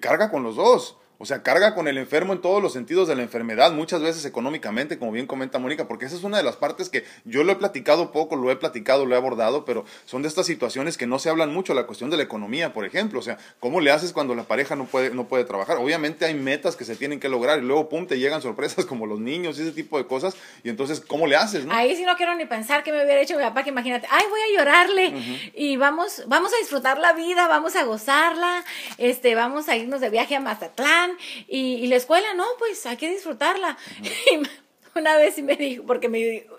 [0.01, 0.99] carga con los dos.
[1.23, 4.25] O sea, carga con el enfermo en todos los sentidos de la enfermedad, muchas veces
[4.25, 7.53] económicamente, como bien comenta Mónica, porque esa es una de las partes que yo lo
[7.53, 11.07] he platicado poco, lo he platicado, lo he abordado, pero son de estas situaciones que
[11.07, 13.21] no se hablan mucho, la cuestión de la economía, por ejemplo.
[13.21, 15.77] O sea, ¿cómo le haces cuando la pareja no puede, no puede trabajar?
[15.77, 19.07] Obviamente hay metas que se tienen que lograr y luego, pum, te llegan sorpresas como
[19.07, 20.35] los niños y ese tipo de cosas.
[20.65, 21.65] Y entonces, ¿cómo le haces?
[21.65, 21.73] No?
[21.73, 24.25] Ahí sí no quiero ni pensar que me hubiera hecho mi papá, que imagínate, ay,
[24.29, 28.65] voy a llorarle y vamos, vamos a disfrutar la vida, vamos a gozarla,
[28.99, 31.12] este, vamos a irnos de viaje a Mazatlán
[31.49, 33.77] y la escuela, no, pues hay que disfrutarla.
[34.95, 36.59] Una vez sí me dijo, porque me dijo,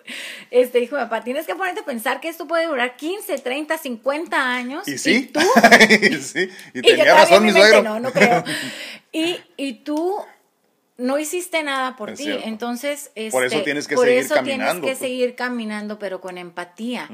[0.49, 4.53] este, dijo papá, tienes que ponerte a pensar que esto puede durar 15, 30, 50
[4.55, 4.87] años.
[4.93, 5.15] Y sí.
[5.15, 5.39] Y tú.
[5.39, 6.49] y sí.
[6.73, 7.83] Y tenía razón mi suegro.
[7.83, 8.43] No, no creo.
[9.15, 10.17] Y, y tú
[10.97, 12.31] no hiciste nada por ti.
[12.45, 14.81] Entonces, por eso este, tienes que seguir caminando.
[14.81, 17.07] Tienes que seguir caminando, pero con empatía.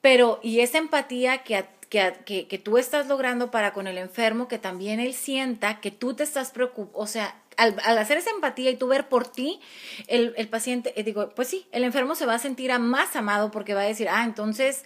[0.00, 4.58] pero y esa empatía que, que, que, tú estás logrando para con el enfermo, que
[4.58, 8.76] también él sienta que tú te estás preocupando, o sea, al, hacer esa empatía y
[8.76, 9.60] tú ver por ti,
[10.06, 13.50] el, el paciente, eh, digo, pues sí, el enfermo se va a sentir más amado
[13.50, 14.84] porque va a decir, ah, entonces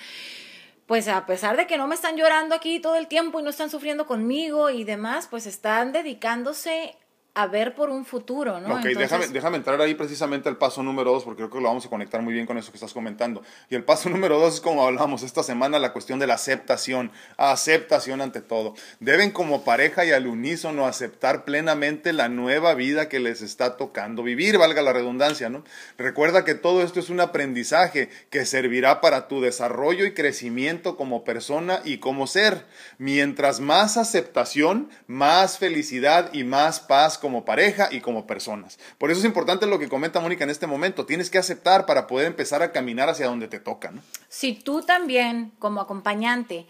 [0.87, 3.51] pues a pesar de que no me están llorando aquí todo el tiempo y no
[3.51, 6.97] están sufriendo conmigo y demás, pues están dedicándose
[7.37, 8.77] a ver por un futuro, ¿no?
[8.77, 11.85] Ok, déjame, déjame entrar ahí precisamente al paso número dos, porque creo que lo vamos
[11.85, 13.43] a conectar muy bien con eso que estás comentando.
[13.69, 17.11] Y el paso número dos es como hablamos esta semana, la cuestión de la aceptación,
[17.37, 18.75] aceptación ante todo.
[19.01, 24.23] Deben como pareja y al unísono aceptar plenamente la nueva vida que les está tocando
[24.23, 25.65] vivir, valga la redundancia, ¿no?
[25.99, 31.25] Recuerda que todo esto es un aprendizaje que servirá para tu desarrollo y crecimiento como
[31.25, 32.65] persona y como ser.
[32.99, 38.79] Mientras más aceptación, más felicidad y más paz como pareja y como personas.
[38.99, 41.07] Por eso es importante lo que comenta Mónica en este momento.
[41.07, 43.91] Tienes que aceptar para poder empezar a caminar hacia donde te toca.
[43.93, 44.03] ¿no?
[44.29, 46.67] Si tú también, como acompañante,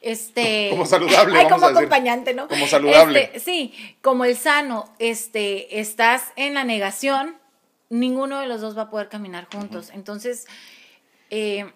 [0.00, 3.72] este como saludable Ay, como acompañante no como saludable este, sí
[4.02, 7.38] como el sano este estás en la negación
[7.88, 10.46] ninguno de los dos va a poder caminar juntos entonces
[11.30, 11.72] eh,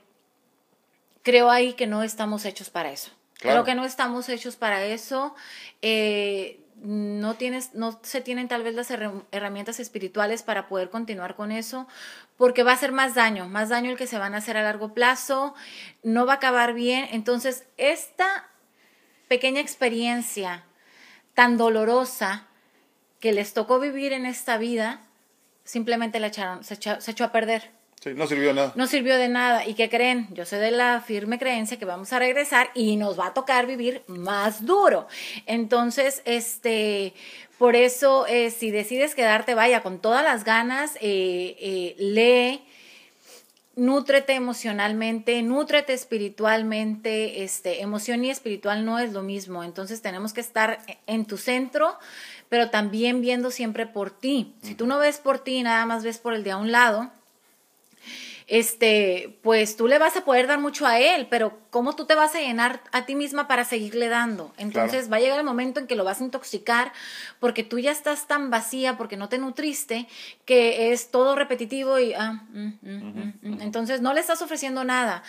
[1.23, 5.35] creo ahí que no estamos hechos para eso creo que no estamos hechos para eso
[5.81, 11.51] eh, no tienes, no se tienen tal vez las herramientas espirituales para poder continuar con
[11.51, 11.89] eso,
[12.37, 14.62] porque va a ser más daño, más daño el que se van a hacer a
[14.62, 15.55] largo plazo,
[16.03, 17.09] no va a acabar bien.
[17.12, 18.49] Entonces, esta
[19.29, 20.64] pequeña experiencia
[21.35, 22.47] tan dolorosa
[23.20, 25.01] que les tocó vivir en esta vida,
[25.64, 27.78] simplemente la echaron, se echó a perder.
[28.03, 28.73] Sí, no sirvió de nada.
[28.77, 29.67] No sirvió de nada.
[29.67, 30.29] ¿Y qué creen?
[30.31, 33.67] Yo soy de la firme creencia que vamos a regresar y nos va a tocar
[33.67, 35.09] vivir más duro.
[35.47, 37.13] Entonces, este,
[37.59, 42.63] por eso, eh, si decides quedarte, vaya con todas las ganas, eh, eh, lee,
[43.75, 49.65] nútrete emocionalmente, nútrete espiritualmente, este, emoción y espiritual no es lo mismo.
[49.65, 50.79] Entonces, tenemos que estar
[51.09, 51.99] en tu centro,
[52.49, 54.55] pero también viendo siempre por ti.
[54.63, 57.11] Si tú no ves por ti, nada más ves por el de a un lado,
[58.49, 62.15] este, pues tú le vas a poder dar mucho a él, pero ¿cómo tú te
[62.15, 64.55] vas a llenar a ti misma para seguirle dando?
[64.57, 66.93] Entonces va a llegar el momento en que lo vas a intoxicar
[67.41, 70.09] porque tú ya estás tan vacía, porque no te nutriste,
[70.47, 75.23] que es todo repetitivo y, ah, mm, mm, mm, entonces no le estás ofreciendo nada,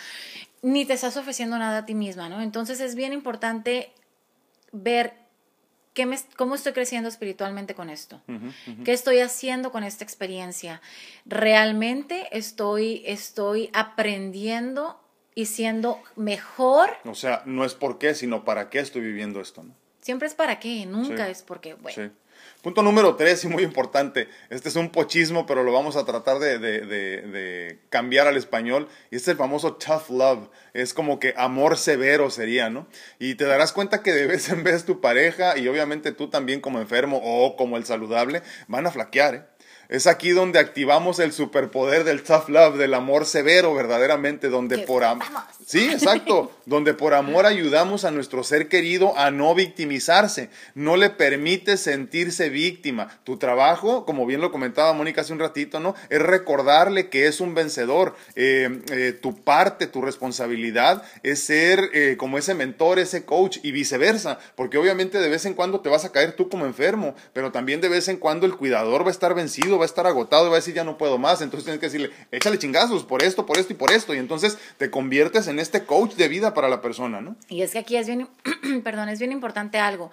[0.62, 2.40] ni te estás ofreciendo nada a ti misma, ¿no?
[2.40, 3.92] Entonces es bien importante
[4.72, 5.19] ver
[6.36, 8.22] ¿Cómo estoy creciendo espiritualmente con esto?
[8.84, 10.80] ¿Qué estoy haciendo con esta experiencia?
[11.26, 15.00] ¿Realmente estoy, estoy aprendiendo
[15.34, 16.90] y siendo mejor?
[17.04, 19.64] O sea, no es por qué, sino para qué estoy viviendo esto.
[19.64, 19.74] ¿no?
[20.00, 22.12] Siempre es para qué, nunca es porque, bueno.
[22.62, 24.28] Punto número tres y muy importante.
[24.50, 28.86] Este es un pochismo, pero lo vamos a tratar de, de, cambiar al español.
[29.10, 30.50] Y es el famoso tough love.
[30.74, 32.86] Es como que amor severo sería, ¿no?
[33.18, 36.60] Y te darás cuenta que de vez en vez tu pareja y obviamente tú también
[36.60, 39.44] como enfermo o como el saludable van a flaquear, ¿eh?
[39.90, 45.02] Es aquí donde activamos el superpoder del tough love, del amor severo verdaderamente, donde por
[45.02, 45.26] amor...
[45.66, 51.10] Sí, exacto, donde por amor ayudamos a nuestro ser querido a no victimizarse, no le
[51.10, 53.20] permite sentirse víctima.
[53.24, 55.94] Tu trabajo, como bien lo comentaba Mónica hace un ratito, ¿no?
[56.08, 58.16] Es recordarle que es un vencedor.
[58.36, 63.72] Eh, eh, tu parte, tu responsabilidad es ser eh, como ese mentor, ese coach y
[63.72, 67.50] viceversa, porque obviamente de vez en cuando te vas a caer tú como enfermo, pero
[67.50, 70.46] también de vez en cuando el cuidador va a estar vencido, va a estar agotado
[70.46, 71.42] y va a decir ya no puedo más.
[71.42, 74.14] Entonces tienes que decirle, échale chingazos por esto, por esto y por esto.
[74.14, 77.36] Y entonces te conviertes en este coach de vida para la persona, ¿no?
[77.48, 78.28] Y es que aquí es bien,
[78.84, 80.10] perdón, es bien importante algo.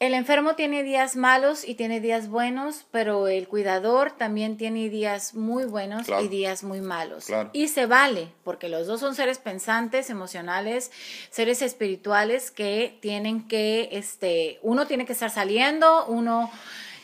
[0.00, 5.34] El enfermo tiene días malos y tiene días buenos, pero el cuidador también tiene días
[5.34, 7.26] muy buenos y días muy malos.
[7.52, 10.92] Y se vale, porque los dos son seres pensantes, emocionales,
[11.30, 16.48] seres espirituales que tienen que, este, uno tiene que estar saliendo, uno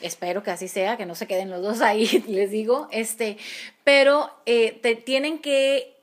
[0.06, 3.38] espero que así sea, que no se queden los dos ahí, les digo, este,
[3.82, 5.96] pero eh, te, tienen que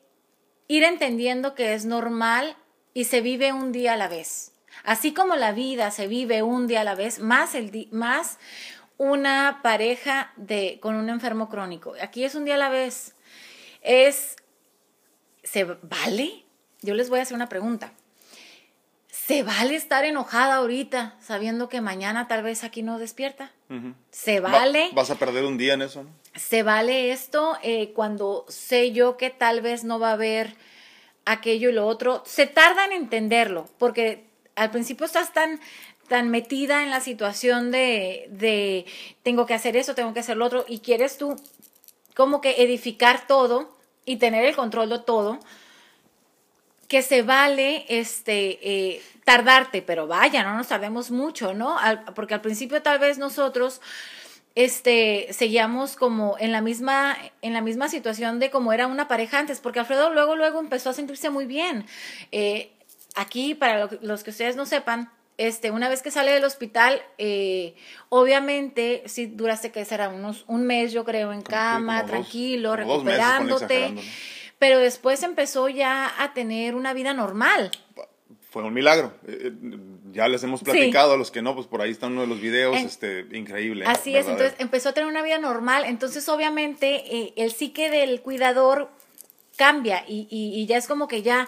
[0.67, 2.55] ir entendiendo que es normal
[2.93, 4.53] y se vive un día a la vez.
[4.83, 8.39] Así como la vida se vive un día a la vez, más, el más
[8.97, 11.93] una pareja de, con un enfermo crónico.
[12.01, 13.15] Aquí es un día a la vez.
[13.81, 14.35] Es,
[15.43, 16.45] ¿se vale?
[16.81, 17.93] Yo les voy a hacer una pregunta.
[19.31, 23.49] ¿Se vale estar enojada ahorita sabiendo que mañana tal vez aquí no despierta?
[24.11, 24.89] ¿Se vale?
[24.91, 26.05] vas a perder un día en eso.
[26.35, 30.53] ¿Se vale esto eh, cuando sé yo que tal vez no va a haber
[31.23, 32.23] aquello y lo otro?
[32.25, 34.25] Se tarda en entenderlo porque
[34.57, 35.61] al principio estás tan
[36.09, 38.85] tan metida en la situación de, de
[39.23, 41.37] tengo que hacer eso, tengo que hacer lo otro y quieres tú
[42.17, 43.73] como que edificar todo
[44.03, 45.39] y tener el control de todo
[46.91, 51.77] que se vale este eh, tardarte, pero vaya, no nos tardemos mucho, ¿no?
[52.15, 53.79] porque al principio tal vez nosotros
[54.55, 59.39] este seguíamos como en la misma en la misma situación de como era una pareja
[59.39, 61.85] antes, porque Alfredo luego luego empezó a sentirse muy bien.
[62.33, 62.73] Eh,
[63.15, 67.73] aquí para los que ustedes no sepan, este, una vez que sale del hospital, eh,
[68.09, 73.95] obviamente, si duraste que será unos un mes, yo creo, en cama, tranquilo, recuperándote
[74.61, 77.71] pero después empezó ya a tener una vida normal.
[78.51, 79.11] Fue un milagro.
[79.27, 79.77] Eh, eh,
[80.11, 82.39] ya les hemos platicado a los que no, pues por ahí está uno de los
[82.39, 83.85] videos, este, increíble.
[83.87, 88.21] Así es, entonces empezó a tener una vida normal, entonces obviamente eh, el psique del
[88.21, 88.91] cuidador
[89.55, 91.47] cambia y, y ya es como que ya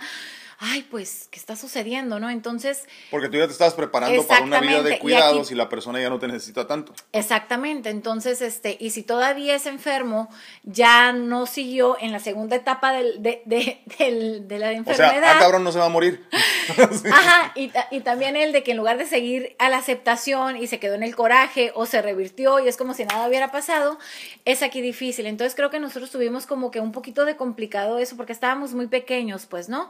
[0.59, 2.29] ay, pues, ¿qué está sucediendo, no?
[2.29, 2.85] Entonces...
[3.11, 6.09] Porque tú ya te estabas preparando para una vida de cuidados y, la persona ya
[6.09, 6.93] no te necesita tanto.
[7.11, 10.29] Exactamente, entonces, este, y si todavía es enfermo,
[10.63, 15.17] ya no siguió en la segunda etapa del, de, de, de la enfermedad.
[15.17, 16.25] O sea, ah, cabrón, no se va a morir.
[17.11, 20.67] Ajá, y, y también el de que en lugar de seguir a la aceptación y
[20.67, 23.97] se quedó en el coraje o se revirtió y es como si nada hubiera pasado,
[24.45, 25.25] es aquí difícil.
[25.25, 28.87] Entonces creo que nosotros tuvimos como que un poquito de complicado eso porque estábamos muy
[28.87, 29.89] pequeños, pues, ¿no?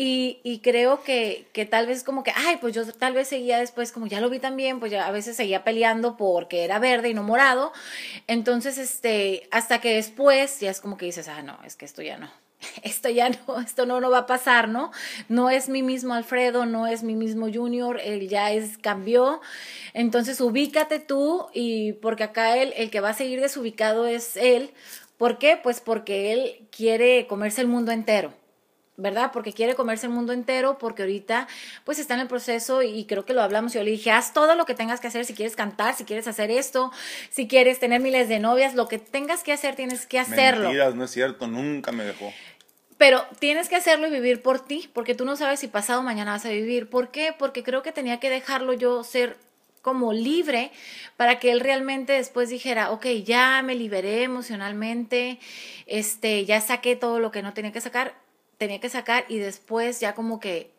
[0.00, 3.58] Y, y creo que, que, tal vez como que, ay, pues yo tal vez seguía
[3.58, 7.08] después, como ya lo vi también, pues ya a veces seguía peleando porque era verde
[7.08, 7.72] y no morado.
[8.28, 12.00] Entonces, este, hasta que después ya es como que dices, ah, no, es que esto
[12.00, 12.30] ya no.
[12.84, 14.92] Esto ya no, esto no, no va a pasar, ¿no?
[15.28, 19.40] No es mi mismo Alfredo, no es mi mismo Junior, él ya es, cambió.
[19.94, 24.70] Entonces, ubícate tú y porque acá él, el que va a seguir desubicado es él.
[25.16, 25.58] ¿Por qué?
[25.60, 28.32] Pues porque él quiere comerse el mundo entero.
[28.98, 29.30] ¿Verdad?
[29.32, 31.46] Porque quiere comerse el mundo entero, porque ahorita
[31.84, 33.72] pues está en el proceso y creo que lo hablamos.
[33.72, 36.26] Yo le dije, haz todo lo que tengas que hacer, si quieres cantar, si quieres
[36.26, 36.92] hacer esto,
[37.30, 40.64] si quieres tener miles de novias, lo que tengas que hacer, tienes que hacerlo.
[40.64, 42.32] Mentiras, no es cierto, nunca me dejó.
[42.98, 46.32] Pero tienes que hacerlo y vivir por ti, porque tú no sabes si pasado mañana
[46.32, 46.90] vas a vivir.
[46.90, 47.32] ¿Por qué?
[47.38, 49.36] Porque creo que tenía que dejarlo yo ser
[49.80, 50.72] como libre
[51.16, 55.38] para que él realmente después dijera, ok, ya me liberé emocionalmente,
[55.86, 58.16] este, ya saqué todo lo que no tenía que sacar,
[58.58, 60.70] tenía que sacar y después ya como que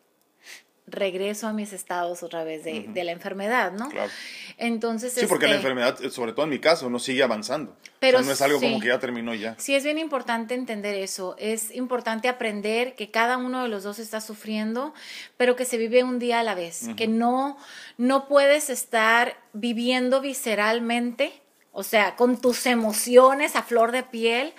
[0.90, 3.88] regreso a mis estados otra vez de, de la enfermedad, ¿no?
[3.88, 4.10] Claro.
[4.56, 7.76] Entonces, sí, porque la este enfermedad, sobre todo en mi caso, no sigue avanzando.
[7.98, 9.54] Pero no es algo como que ya terminó ya.
[9.58, 11.36] Sí, es bien importante entender eso.
[11.38, 14.94] Es importante aprender que cada uno de los dos está sufriendo,
[15.36, 16.88] pero que se vive un día a la vez.
[16.96, 17.56] Que no,
[17.98, 21.32] no puedes estar viviendo visceralmente,
[21.72, 24.54] o sea, con tus emociones a flor de piel,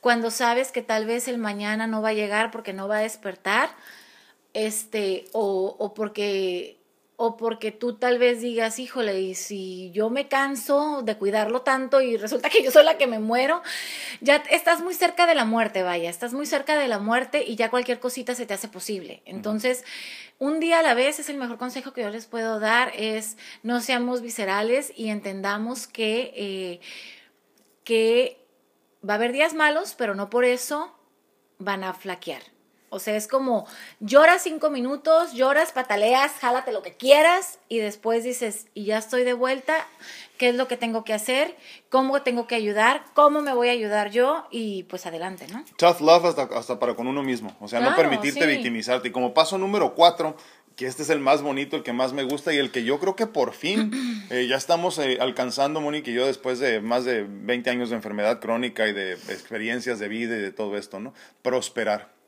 [0.00, 3.02] cuando sabes que tal vez el mañana no va a llegar porque no va a
[3.02, 3.70] despertar,
[4.54, 6.80] este, o, o porque
[7.22, 12.00] o porque tú tal vez digas, híjole, y si yo me canso de cuidarlo tanto
[12.00, 13.60] y resulta que yo soy la que me muero,
[14.22, 17.56] ya estás muy cerca de la muerte, vaya, estás muy cerca de la muerte y
[17.56, 19.20] ya cualquier cosita se te hace posible.
[19.26, 19.84] Entonces,
[20.38, 23.36] un día a la vez es el mejor consejo que yo les puedo dar, es
[23.62, 26.80] no seamos viscerales y entendamos que, eh,
[27.84, 28.39] que
[29.08, 30.94] va a haber días malos, pero no por eso
[31.58, 32.42] van a flaquear.
[32.92, 33.68] O sea, es como
[34.00, 39.22] lloras cinco minutos, lloras, pataleas, jálate lo que quieras y después dices, y ya estoy
[39.22, 39.86] de vuelta,
[40.38, 41.56] ¿qué es lo que tengo que hacer?
[41.88, 43.04] ¿Cómo tengo que ayudar?
[43.14, 44.44] ¿Cómo me voy a ayudar yo?
[44.50, 45.64] Y pues adelante, ¿no?
[45.76, 47.56] Tough love hasta, hasta para con uno mismo.
[47.60, 49.08] O sea, no permitirte victimizarte.
[49.08, 50.34] Y como paso número cuatro,
[50.80, 52.98] que este es el más bonito, el que más me gusta y el que yo
[52.98, 53.92] creo que por fin
[54.30, 57.96] eh, ya estamos eh, alcanzando, Monique y yo, después de más de 20 años de
[57.96, 61.12] enfermedad crónica y de experiencias de vida y de todo esto, ¿no?
[61.42, 62.19] Prosperar.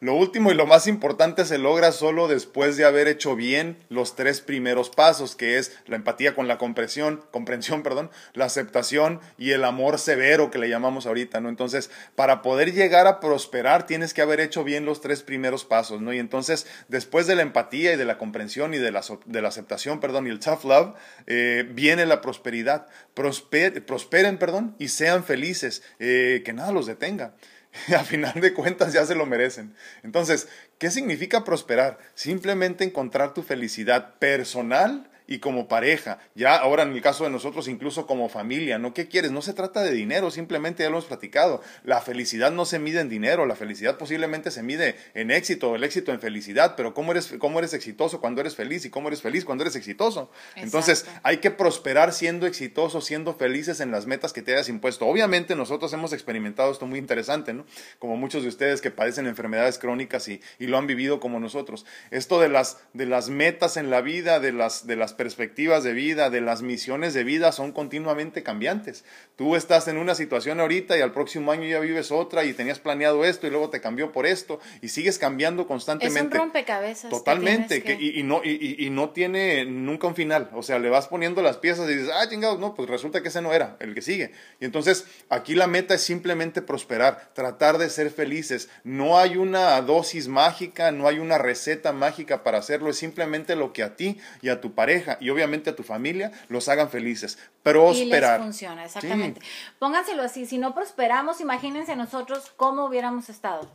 [0.00, 4.14] Lo último y lo más importante se logra solo después de haber hecho bien los
[4.14, 9.52] tres primeros pasos, que es la empatía con la comprensión, comprensión, perdón, la aceptación y
[9.52, 11.48] el amor severo que le llamamos ahorita, ¿no?
[11.48, 16.02] Entonces, para poder llegar a prosperar tienes que haber hecho bien los tres primeros pasos,
[16.02, 16.12] ¿no?
[16.12, 19.48] Y entonces, después de la empatía y de la comprensión y de la, de la
[19.48, 20.94] aceptación, perdón, y el tough love,
[21.26, 22.86] eh, viene la prosperidad.
[23.14, 27.34] prosperen, perdón, y sean felices, eh, que nada los detenga.
[27.96, 29.74] a final de cuentas ya se lo merecen.
[30.02, 30.48] Entonces,
[30.78, 31.98] ¿qué significa prosperar?
[32.14, 37.68] Simplemente encontrar tu felicidad personal y como pareja, ya ahora en el caso de nosotros
[37.68, 38.94] incluso como familia, ¿no?
[38.94, 39.32] ¿Qué quieres?
[39.32, 41.62] No se trata de dinero, simplemente ya lo hemos platicado.
[41.84, 45.84] La felicidad no se mide en dinero, la felicidad posiblemente se mide en éxito, el
[45.84, 49.22] éxito en felicidad, pero ¿cómo eres, cómo eres exitoso cuando eres feliz y cómo eres
[49.22, 50.30] feliz cuando eres exitoso?
[50.54, 55.06] Entonces hay que prosperar siendo exitoso, siendo felices en las metas que te hayas impuesto.
[55.06, 57.66] Obviamente nosotros hemos experimentado esto muy interesante, ¿no?
[57.98, 61.84] Como muchos de ustedes que padecen enfermedades crónicas y, y lo han vivido como nosotros.
[62.10, 65.92] Esto de las, de las metas en la vida, de las, de las perspectivas de
[65.92, 69.04] vida, de las misiones de vida son continuamente cambiantes.
[69.36, 72.78] Tú estás en una situación ahorita y al próximo año ya vives otra y tenías
[72.78, 76.20] planeado esto y luego te cambió por esto y sigues cambiando constantemente.
[76.20, 77.10] Es un rompecabezas.
[77.10, 77.94] Totalmente, que...
[77.94, 80.50] y, no, y, no tiene nunca un final.
[80.54, 83.28] O sea, le vas poniendo las piezas y dices, ah, chingados, no, pues resulta que
[83.28, 84.32] ese no era el que sigue.
[84.60, 88.68] Y entonces aquí la meta es simplemente prosperar, tratar de ser felices.
[88.84, 93.72] No hay una dosis mágica, no hay una receta mágica para hacerlo, es simplemente lo
[93.72, 97.38] que a ti y a tu pareja y obviamente a tu familia los hagan felices.
[97.62, 98.38] Prosperar.
[98.38, 99.40] Y les funciona, exactamente.
[99.78, 103.70] Pónganselo así, si no prosperamos, imagínense nosotros cómo hubiéramos estado.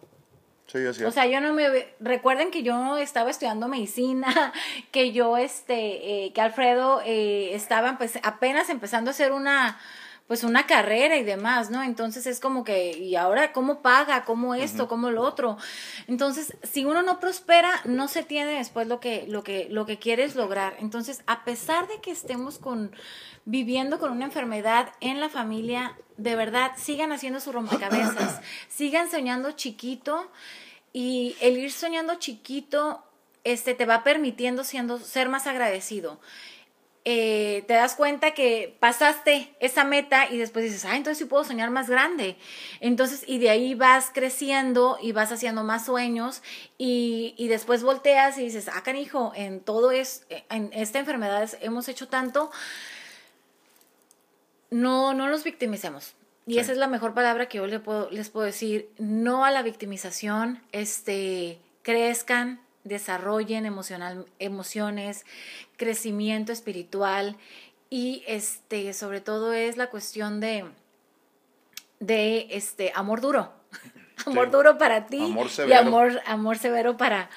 [0.68, 4.54] Sí, así O sea, yo no me recuerden que yo estaba estudiando medicina,
[4.92, 9.80] que yo este eh, que Alfredo eh, estaba pues, apenas empezando a hacer una
[10.32, 11.84] pues una carrera y demás, ¿no?
[11.84, 14.24] Entonces es como que, ¿y ahora cómo paga?
[14.24, 14.88] ¿Cómo esto?
[14.88, 15.58] ¿Cómo lo otro?
[16.08, 20.00] Entonces, si uno no prospera, no se tiene después lo que, lo que, lo que
[20.00, 20.78] quieres lograr.
[20.80, 22.96] Entonces, a pesar de que estemos con,
[23.44, 29.52] viviendo con una enfermedad en la familia, de verdad, sigan haciendo su rompecabezas, sigan soñando
[29.52, 30.32] chiquito
[30.94, 33.04] y el ir soñando chiquito
[33.44, 36.22] este, te va permitiendo siendo, ser más agradecido.
[37.04, 41.44] Eh, te das cuenta que pasaste esa meta y después dices, ah, entonces sí puedo
[41.44, 42.38] soñar más grande.
[42.80, 46.44] Entonces, y de ahí vas creciendo y vas haciendo más sueños
[46.78, 51.90] y, y después volteas y dices, ah, canijo, en todo es, en esta enfermedad hemos
[51.90, 52.52] hecho tanto,
[54.70, 56.14] no, no nos victimicemos.
[56.46, 59.52] Y esa es la mejor palabra que yo les puedo, les puedo decir, no a
[59.52, 65.26] la victimización, este, crezcan, desarrollen emocional, emociones,
[65.78, 67.38] crecimiento espiritual
[67.90, 70.66] y este, sobre todo es la cuestión de,
[72.00, 73.52] de este, amor duro.
[74.28, 75.36] Amor duro para ti
[75.68, 77.32] y amor, amor severo para,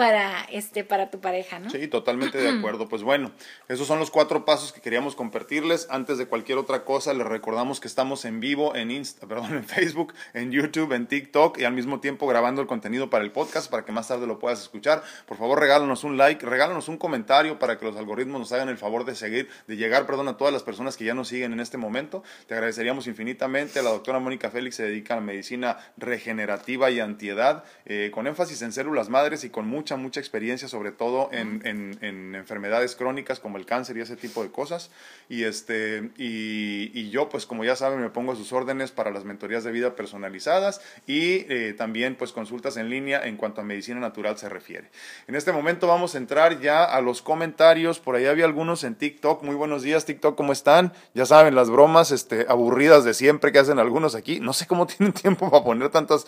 [0.00, 1.68] para, este, para tu pareja, ¿no?
[1.68, 2.88] Sí, totalmente de acuerdo.
[2.88, 3.32] Pues bueno,
[3.68, 5.88] esos son los cuatro pasos que queríamos compartirles.
[5.90, 9.64] Antes de cualquier otra cosa, les recordamos que estamos en vivo en Insta, perdón, en
[9.64, 13.70] Facebook, en YouTube, en TikTok y al mismo tiempo grabando el contenido para el podcast
[13.70, 15.02] para que más tarde lo puedas escuchar.
[15.26, 18.78] Por favor, regálanos un like, regálanos un comentario para que los algoritmos nos hagan el
[18.78, 21.60] favor de seguir, de llegar, perdón, a todas las personas que ya nos siguen en
[21.60, 22.24] este momento.
[22.46, 23.82] Te agradeceríamos infinitamente.
[23.82, 28.62] La doctora Mónica Félix se dedica a la medicina regenerativa y antiedad, eh, con énfasis
[28.62, 33.56] en células madres y con mucha mucha, experiencia, sobre todo en, en, enfermedades crónicas como
[33.56, 34.90] el cáncer y ese tipo de cosas.
[35.28, 39.10] Y, este, y, y, yo, pues como ya saben, me pongo a sus órdenes para
[39.10, 43.64] las mentorías de vida personalizadas y eh, también pues consultas en línea en cuanto a
[43.64, 44.90] medicina natural se refiere.
[45.26, 48.00] En este momento vamos a entrar ya a los comentarios.
[48.00, 49.42] Por ahí había algunos en TikTok.
[49.42, 50.92] Muy buenos días, TikTok, ¿cómo están?
[51.14, 54.40] Ya saben, las bromas este, aburridas de siempre que hacen algunos aquí.
[54.40, 56.26] No sé cómo tienen tiempo para poner tantas,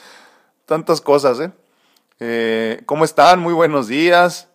[0.67, 1.51] tantas cosas, ¿eh?
[2.25, 3.41] Eh, ¿Cómo están?
[3.41, 4.49] Muy buenos días.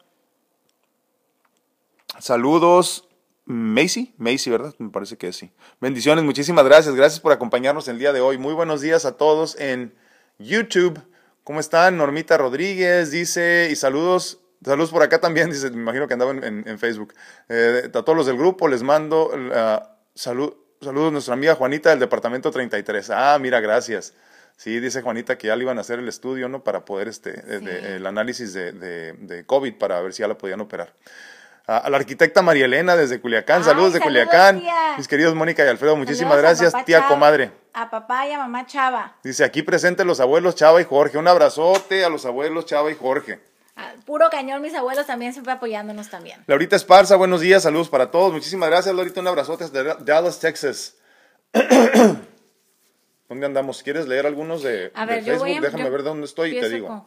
[2.17, 3.09] Saludos.
[3.43, 4.73] Macy, Macy, ¿verdad?
[4.77, 5.51] Me parece que sí.
[5.81, 6.95] Bendiciones, muchísimas gracias.
[6.95, 8.37] Gracias por acompañarnos el día de hoy.
[8.37, 9.93] Muy buenos días a todos en
[10.39, 10.97] YouTube.
[11.43, 11.97] ¿Cómo están?
[11.97, 16.79] Normita Rodríguez dice, y saludos, saludos por acá también, dice, me imagino que andaba en,
[16.79, 17.15] Facebook.
[17.49, 21.89] Eh, a todos los del grupo les mando uh, salud, saludos a nuestra amiga Juanita
[21.89, 23.09] del departamento 33.
[23.09, 24.13] Ah, mira, gracias.
[24.57, 26.63] Sí, dice Juanita que ya le iban a hacer el estudio, ¿no?
[26.63, 30.93] Para poder, este, el análisis de, de, COVID para ver si ya la podían operar.
[31.67, 34.63] A, la arquitecta María Elena desde Culiacán, saludos de Culiacán.
[34.97, 37.51] Mis queridos Mónica y Alfredo, muchísimas gracias, tía comadre.
[37.73, 39.15] A papá y a mamá Chava.
[39.23, 41.19] Dice aquí presente los abuelos Chava y Jorge.
[41.19, 43.39] Un abrazote a los abuelos Chava y Jorge.
[44.07, 46.43] puro cañón, mis abuelos también siempre apoyándonos también.
[46.47, 48.33] Laurita Esparza, buenos días, saludos para todos.
[48.33, 49.21] Muchísimas gracias, Laurita.
[49.21, 50.95] Un abrazote desde Dallas, Texas.
[53.27, 53.83] ¿Dónde andamos?
[53.83, 55.61] ¿Quieres leer algunos de, Facebook?
[55.61, 57.05] Déjame ver dónde estoy y te digo.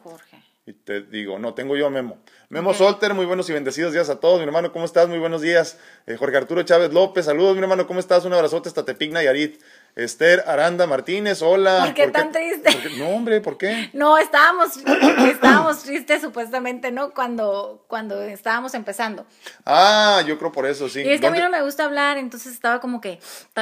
[0.63, 2.19] Y te digo, no, tengo yo a Memo.
[2.49, 4.37] Memo Solter, muy buenos y bendecidos días a todos.
[4.37, 5.09] Mi hermano, ¿cómo estás?
[5.09, 5.79] Muy buenos días.
[6.05, 8.25] Eh, Jorge Arturo Chávez López, saludos, mi hermano, ¿cómo estás?
[8.25, 9.59] Un abrazote hasta Tepigna y Arit.
[9.95, 11.83] Esther Aranda Martínez, hola.
[11.83, 12.69] ¿Por qué tan triste?
[12.97, 13.89] no, hombre, ¿por qué?
[13.93, 14.77] No, estábamos,
[15.27, 17.13] estábamos tristes supuestamente, ¿no?
[17.13, 19.25] Cuando, cuando estábamos empezando.
[19.65, 21.01] Ah, yo creo por eso, sí.
[21.01, 23.19] Y es que a mí no me gusta hablar, entonces estaba como que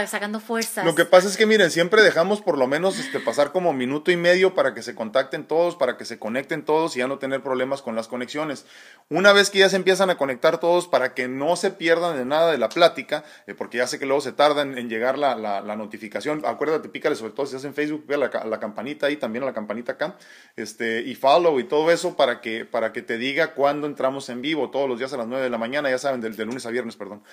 [0.07, 0.85] sacando fuerzas.
[0.85, 4.11] Lo que pasa es que, miren, siempre dejamos por lo menos este, pasar como minuto
[4.11, 7.17] y medio para que se contacten todos, para que se conecten todos y ya no
[7.17, 8.65] tener problemas con las conexiones.
[9.09, 12.25] Una vez que ya se empiezan a conectar todos, para que no se pierdan de
[12.25, 15.35] nada de la plática, eh, porque ya sé que luego se tarda en, llegar la,
[15.35, 16.41] la, la notificación notificación.
[16.45, 19.43] Acuérdate, pícale sobre todo si estás en Facebook, ve a la, la, campanita ahí, también
[19.43, 20.15] a la campanita acá,
[20.55, 24.41] este, y follow y todo eso para que, para que te diga cuándo entramos en
[24.41, 26.69] vivo, todos los días a las 9 de la mañana, ya saben, del, lunes a
[26.69, 27.23] viernes, perdón.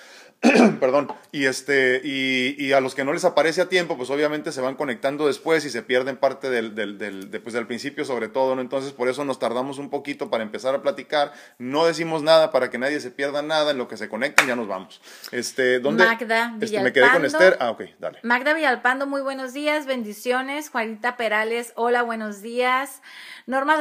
[0.79, 1.11] perdón.
[1.31, 4.61] Y, este, y, y, a los que no les aparece a tiempo, pues obviamente se
[4.61, 8.27] van conectando después y se pierden parte del, del, del, de, pues, del principio sobre
[8.27, 8.61] todo, ¿no?
[8.61, 11.33] Entonces por eso nos tardamos un poquito para empezar a platicar.
[11.57, 14.55] No decimos nada para que nadie se pierda nada, en lo que se conecten ya
[14.55, 15.01] nos vamos.
[15.31, 16.05] Este, ¿dónde?
[16.05, 17.57] Magda este, me quedé con Esther.
[17.59, 18.19] Ah, ok, dale.
[18.23, 18.76] Magda Villalpando,
[19.07, 20.69] muy buenos días, bendiciones.
[20.69, 23.01] Juanita Perales, hola, buenos días.
[23.45, 23.77] Norma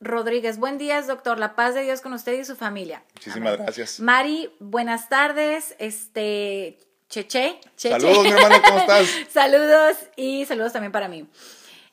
[0.00, 1.38] Rodríguez, buen día, doctor.
[1.38, 3.02] La paz de Dios con usted y su familia.
[3.14, 4.00] Muchísimas gracias.
[4.00, 5.74] Mari, buenas tardes.
[5.78, 6.78] Este,
[7.08, 7.60] Cheche.
[7.76, 8.00] Cheche.
[8.00, 9.08] Saludos, mi hermano, ¿cómo estás?
[9.32, 11.28] saludos y saludos también para mí.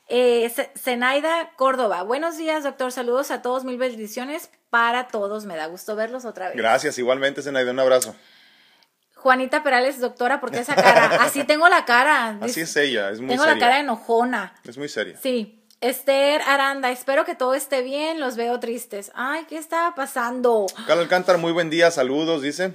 [0.10, 2.92] Eh, Zenaida Córdoba, buenos días, doctor.
[2.92, 5.46] Saludos a todos, mil bendiciones para todos.
[5.46, 6.58] Me da gusto verlos otra vez.
[6.58, 8.16] Gracias, igualmente, Zenaida, un abrazo.
[9.18, 11.06] Juanita Perales, doctora, ¿por qué esa cara?
[11.22, 12.38] Así tengo la cara.
[12.42, 14.54] Así es ella, es muy Tengo la cara enojona.
[14.64, 15.18] Es muy seria.
[15.18, 15.54] Sí.
[15.80, 19.12] Esther Aranda, espero que todo esté bien, los veo tristes.
[19.14, 20.66] Ay, ¿qué estaba pasando?
[20.88, 22.74] Carlos Alcántara, muy buen día, saludos, dice.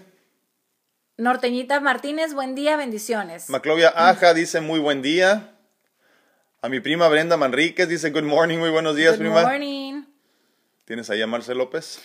[1.16, 3.50] Norteñita Martínez, buen día, bendiciones.
[3.50, 5.56] Maclovia Aja dice muy buen día.
[6.60, 9.42] A mi prima Brenda Manríquez dice good morning, muy buenos días, prima.
[9.42, 10.02] Good morning.
[10.84, 12.00] ¿Tienes ahí a Marcel López?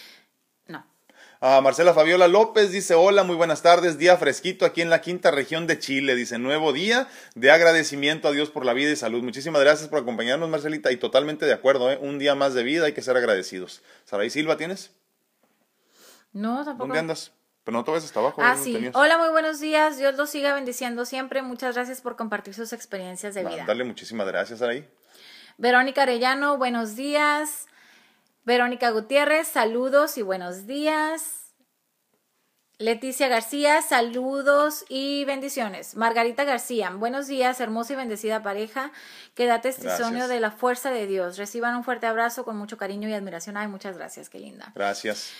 [1.39, 5.29] A Marcela Fabiola López dice, hola, muy buenas tardes, día fresquito aquí en la quinta
[5.29, 6.15] región de Chile.
[6.15, 9.21] Dice, nuevo día de agradecimiento a Dios por la vida y salud.
[9.21, 11.99] Muchísimas gracias por acompañarnos, Marcelita, y totalmente de acuerdo, ¿eh?
[12.01, 13.83] un día más de vida, hay que ser agradecidos.
[14.05, 14.91] Saraí Silva, ¿tienes?
[16.33, 16.87] No, tampoco.
[16.87, 17.31] ¿Dónde andas?
[17.63, 18.41] Pero no te ves hasta abajo.
[18.43, 18.89] Ah, sí.
[18.93, 19.97] Hola, muy buenos días.
[19.97, 21.43] Dios los siga bendiciendo siempre.
[21.43, 23.63] Muchas gracias por compartir sus experiencias de vida.
[23.67, 24.87] Dale muchísimas gracias, ahí.
[25.57, 27.67] Verónica Arellano, buenos días.
[28.47, 31.51] Verónica Gutiérrez, saludos y buenos días.
[32.77, 35.97] Leticia García, saludos y bendiciones.
[35.97, 38.93] Margarita García, buenos días, hermosa y bendecida pareja
[39.35, 41.37] que da testimonio de la fuerza de Dios.
[41.37, 43.57] Reciban un fuerte abrazo con mucho cariño y admiración.
[43.57, 44.71] Ay, muchas gracias, qué linda.
[44.75, 45.33] Gracias.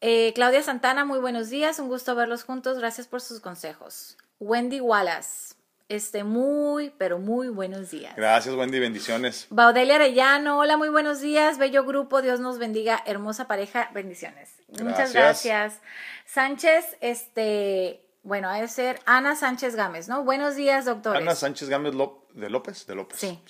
[0.00, 4.16] Eh, Claudia Santana, muy buenos días, un gusto verlos juntos, gracias por sus consejos.
[4.38, 5.55] Wendy Wallace,
[5.88, 8.14] este, muy, pero muy buenos días.
[8.16, 9.46] Gracias, Wendy, bendiciones.
[9.50, 14.50] Baudelia Arellano, hola, muy buenos días, bello grupo, Dios nos bendiga, hermosa pareja, bendiciones.
[14.82, 15.80] Muchas gracias.
[16.24, 20.24] Sánchez, este, bueno, ha de ser Ana Sánchez Gámez, ¿no?
[20.24, 21.16] Buenos días, doctor.
[21.16, 23.18] Ana Sánchez Gámez de López, de López.
[23.18, 23.40] sí.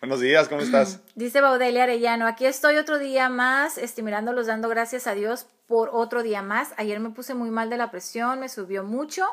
[0.00, 1.00] Buenos días, ¿cómo estás?
[1.16, 6.22] Dice Baudelia Arellano, aquí estoy otro día más, estimulándolos, dando gracias a Dios por otro
[6.22, 6.70] día más.
[6.78, 9.24] Ayer me puse muy mal de la presión, me subió mucho.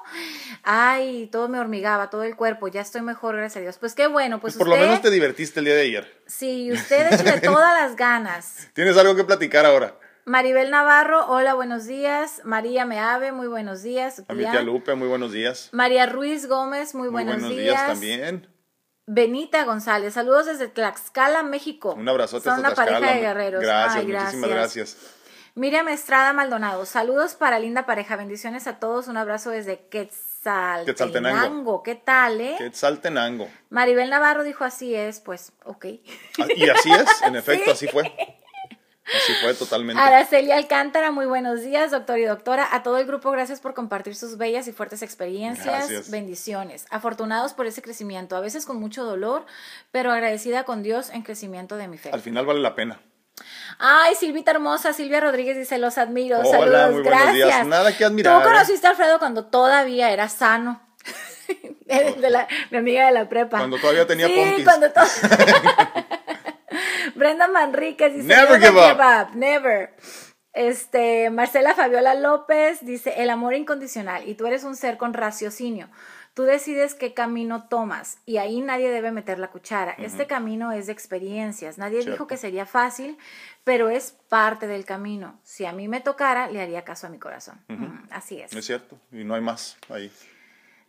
[0.64, 2.68] Ay, todo me hormigaba, todo el cuerpo.
[2.68, 3.78] Ya estoy mejor, gracias a Dios.
[3.80, 6.22] Pues qué bueno, pues, pues por lo menos te divertiste el día de ayer.
[6.28, 8.68] Sí, usted de todas las ganas.
[8.74, 9.98] ¿Tienes algo que platicar ahora?
[10.26, 12.42] Maribel Navarro, hola, buenos días.
[12.44, 14.24] María Meave, muy buenos días.
[14.28, 15.70] A mi tía Lupe, muy buenos días.
[15.72, 17.88] María Ruiz Gómez, muy, buenos, buenos días.
[17.88, 18.48] también.
[19.08, 21.94] Benita González, saludos desde Tlaxcala, México.
[21.94, 23.62] Un abrazote Son una pareja de guerreros.
[23.62, 25.15] Gracias, muchísimas gracias.
[25.58, 31.82] Miriam Estrada Maldonado, saludos para linda pareja, bendiciones a todos, un abrazo desde Quetzaltenango.
[31.82, 32.56] ¿Qué tal, eh?
[32.58, 33.48] Quetzaltenango.
[33.70, 35.86] Maribel Navarro dijo así es, pues, ok.
[36.40, 38.04] Ah, y así es, en efecto, así fue.
[39.06, 40.02] Así fue totalmente.
[40.02, 42.68] Araceli Alcántara, muy buenos días, doctor y doctora.
[42.76, 46.12] A todo el grupo, gracias por compartir sus bellas y fuertes experiencias.
[46.12, 46.86] Bendiciones.
[46.90, 49.46] Afortunados por ese crecimiento, a veces con mucho dolor,
[49.94, 52.10] pero agradecida con Dios en crecimiento de mi fe.
[52.12, 53.00] Al final vale la pena.
[53.80, 56.40] Ay, Silvita hermosa, Silvia Rodríguez dice, los admiro.
[56.40, 57.68] Hola, Saludos, gracias.
[57.68, 58.42] Nada que admirar.
[58.42, 60.82] Tú conociste a Alfredo cuando todavía era sano.
[61.86, 63.60] De la, mi amiga de la prepa.
[63.60, 64.88] Cuando todavía tenía sí, cuando
[67.16, 69.36] Brenda Manríquez dice, never, give, up.
[69.36, 69.96] Never.
[70.54, 75.90] Este, Marcela Fabiola López dice, el amor incondicional y tú eres un ser con raciocinio.
[76.36, 79.94] Tú decides qué camino tomas y ahí nadie debe meter la cuchara.
[79.94, 81.78] Este camino es de experiencias.
[81.78, 83.18] Nadie dijo que sería fácil,
[83.64, 85.40] pero es parte del camino.
[85.44, 87.58] Si a mí me tocara, le haría caso a mi corazón.
[88.10, 88.52] así es.
[88.52, 90.12] Es cierto, y no hay más ahí.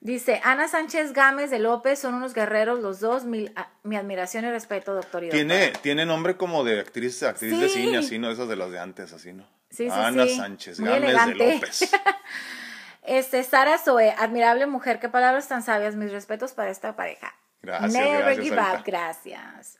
[0.00, 3.48] Dice, Ana Sánchez Gámez de López, son unos guerreros los dos, mi,
[3.84, 5.22] admiración y respeto, doctor.
[5.22, 8.32] Y tiene, tiene nombre como de actriz, actriz de cine, así, ¿no?
[8.32, 9.48] Esas de las de antes, así, ¿no?
[9.70, 11.90] Sí, sí, Ana Sánchez Gámez de López.
[13.06, 17.34] este, Sara Zoe, admirable mujer, qué palabras tan sabias, mis respetos para esta pareja.
[17.62, 19.78] Gracias, Never gracias, give up, gracias.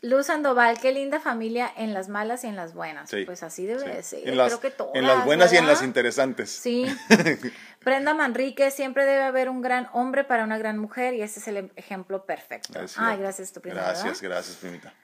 [0.00, 3.10] Luz Sandoval, qué linda familia en las malas y en las buenas.
[3.26, 4.28] pues así debe de ser.
[4.28, 6.50] En las, Creo que todas, en las buenas y en las interesantes.
[6.50, 6.86] Sí.
[7.84, 11.48] Brenda Manrique, siempre debe haber un gran hombre para una gran mujer y ese es
[11.48, 12.78] el ejemplo perfecto.
[12.96, 13.82] Ay, gracias, tu primita.
[13.82, 14.94] Gracias, gracias, primita.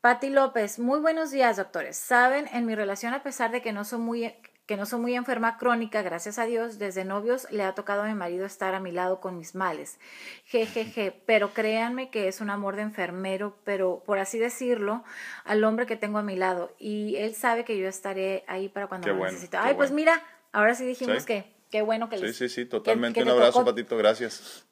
[0.00, 1.96] Patti López, muy buenos días, doctores.
[1.96, 4.24] Saben, en mi relación, a pesar de que no soy muy
[4.66, 8.06] que no soy muy enferma crónica, gracias a Dios, desde novios le ha tocado a
[8.06, 9.98] mi marido estar a mi lado con mis males.
[10.46, 15.04] Jejeje, pero créanme que es un amor de enfermero, pero por así decirlo,
[15.44, 16.74] al hombre que tengo a mi lado.
[16.78, 19.58] Y él sabe que yo estaré ahí para cuando lo necesite.
[19.58, 23.22] Ay, pues mira, ahora sí dijimos que qué bueno que Sí, sí, sí, totalmente.
[23.22, 24.64] un abrazo, Patito, gracias.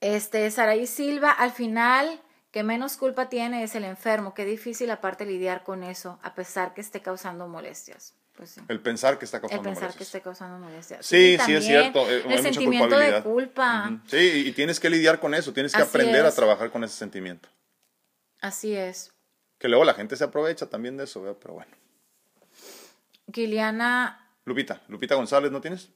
[0.00, 4.32] Este, Saraí Silva, al final que menos culpa tiene es el enfermo.
[4.32, 8.14] Qué difícil aparte lidiar con eso, a pesar que esté causando molestias.
[8.36, 9.82] Pues el pensar que está causando molestias.
[9.82, 11.06] El pensar que esté causando molestias.
[11.06, 12.08] Sí, sí, es cierto.
[12.08, 14.00] El sentimiento de culpa.
[14.08, 17.48] Sí, y tienes que lidiar con eso, tienes que aprender a trabajar con ese sentimiento.
[18.40, 19.12] Así es.
[19.58, 21.70] Que luego la gente se aprovecha también de eso, pero bueno.
[23.32, 24.30] Giliana.
[24.44, 25.90] Lupita, Lupita González, ¿no tienes?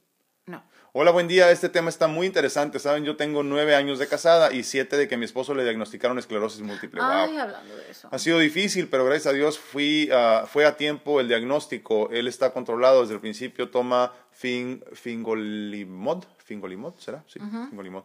[0.46, 0.64] No.
[0.92, 1.50] Hola, buen día.
[1.50, 2.78] Este tema está muy interesante.
[2.78, 6.18] Saben, yo tengo nueve años de casada y siete de que mi esposo le diagnosticaron
[6.18, 7.00] esclerosis múltiple.
[7.04, 8.08] Ay, hablando de eso.
[8.10, 12.08] Ha sido difícil, pero gracias a Dios fui, uh, fue a tiempo el diagnóstico.
[12.10, 13.68] Él está controlado desde el principio.
[13.68, 16.24] Toma fin, fingolimod.
[16.38, 17.22] ¿Fingolimod será?
[17.26, 18.04] Sí, fingolimod.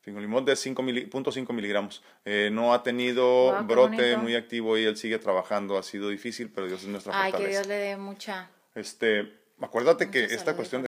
[0.00, 2.02] Fingolimod de 5.5 miligramos.
[2.24, 5.76] Eh, no ha tenido brote muy activo y él sigue trabajando.
[5.76, 8.48] Ha sido difícil, pero Dios es nuestra Ay, que Dios le dé mucha.
[8.76, 10.78] Este, acuérdate que esta cuestión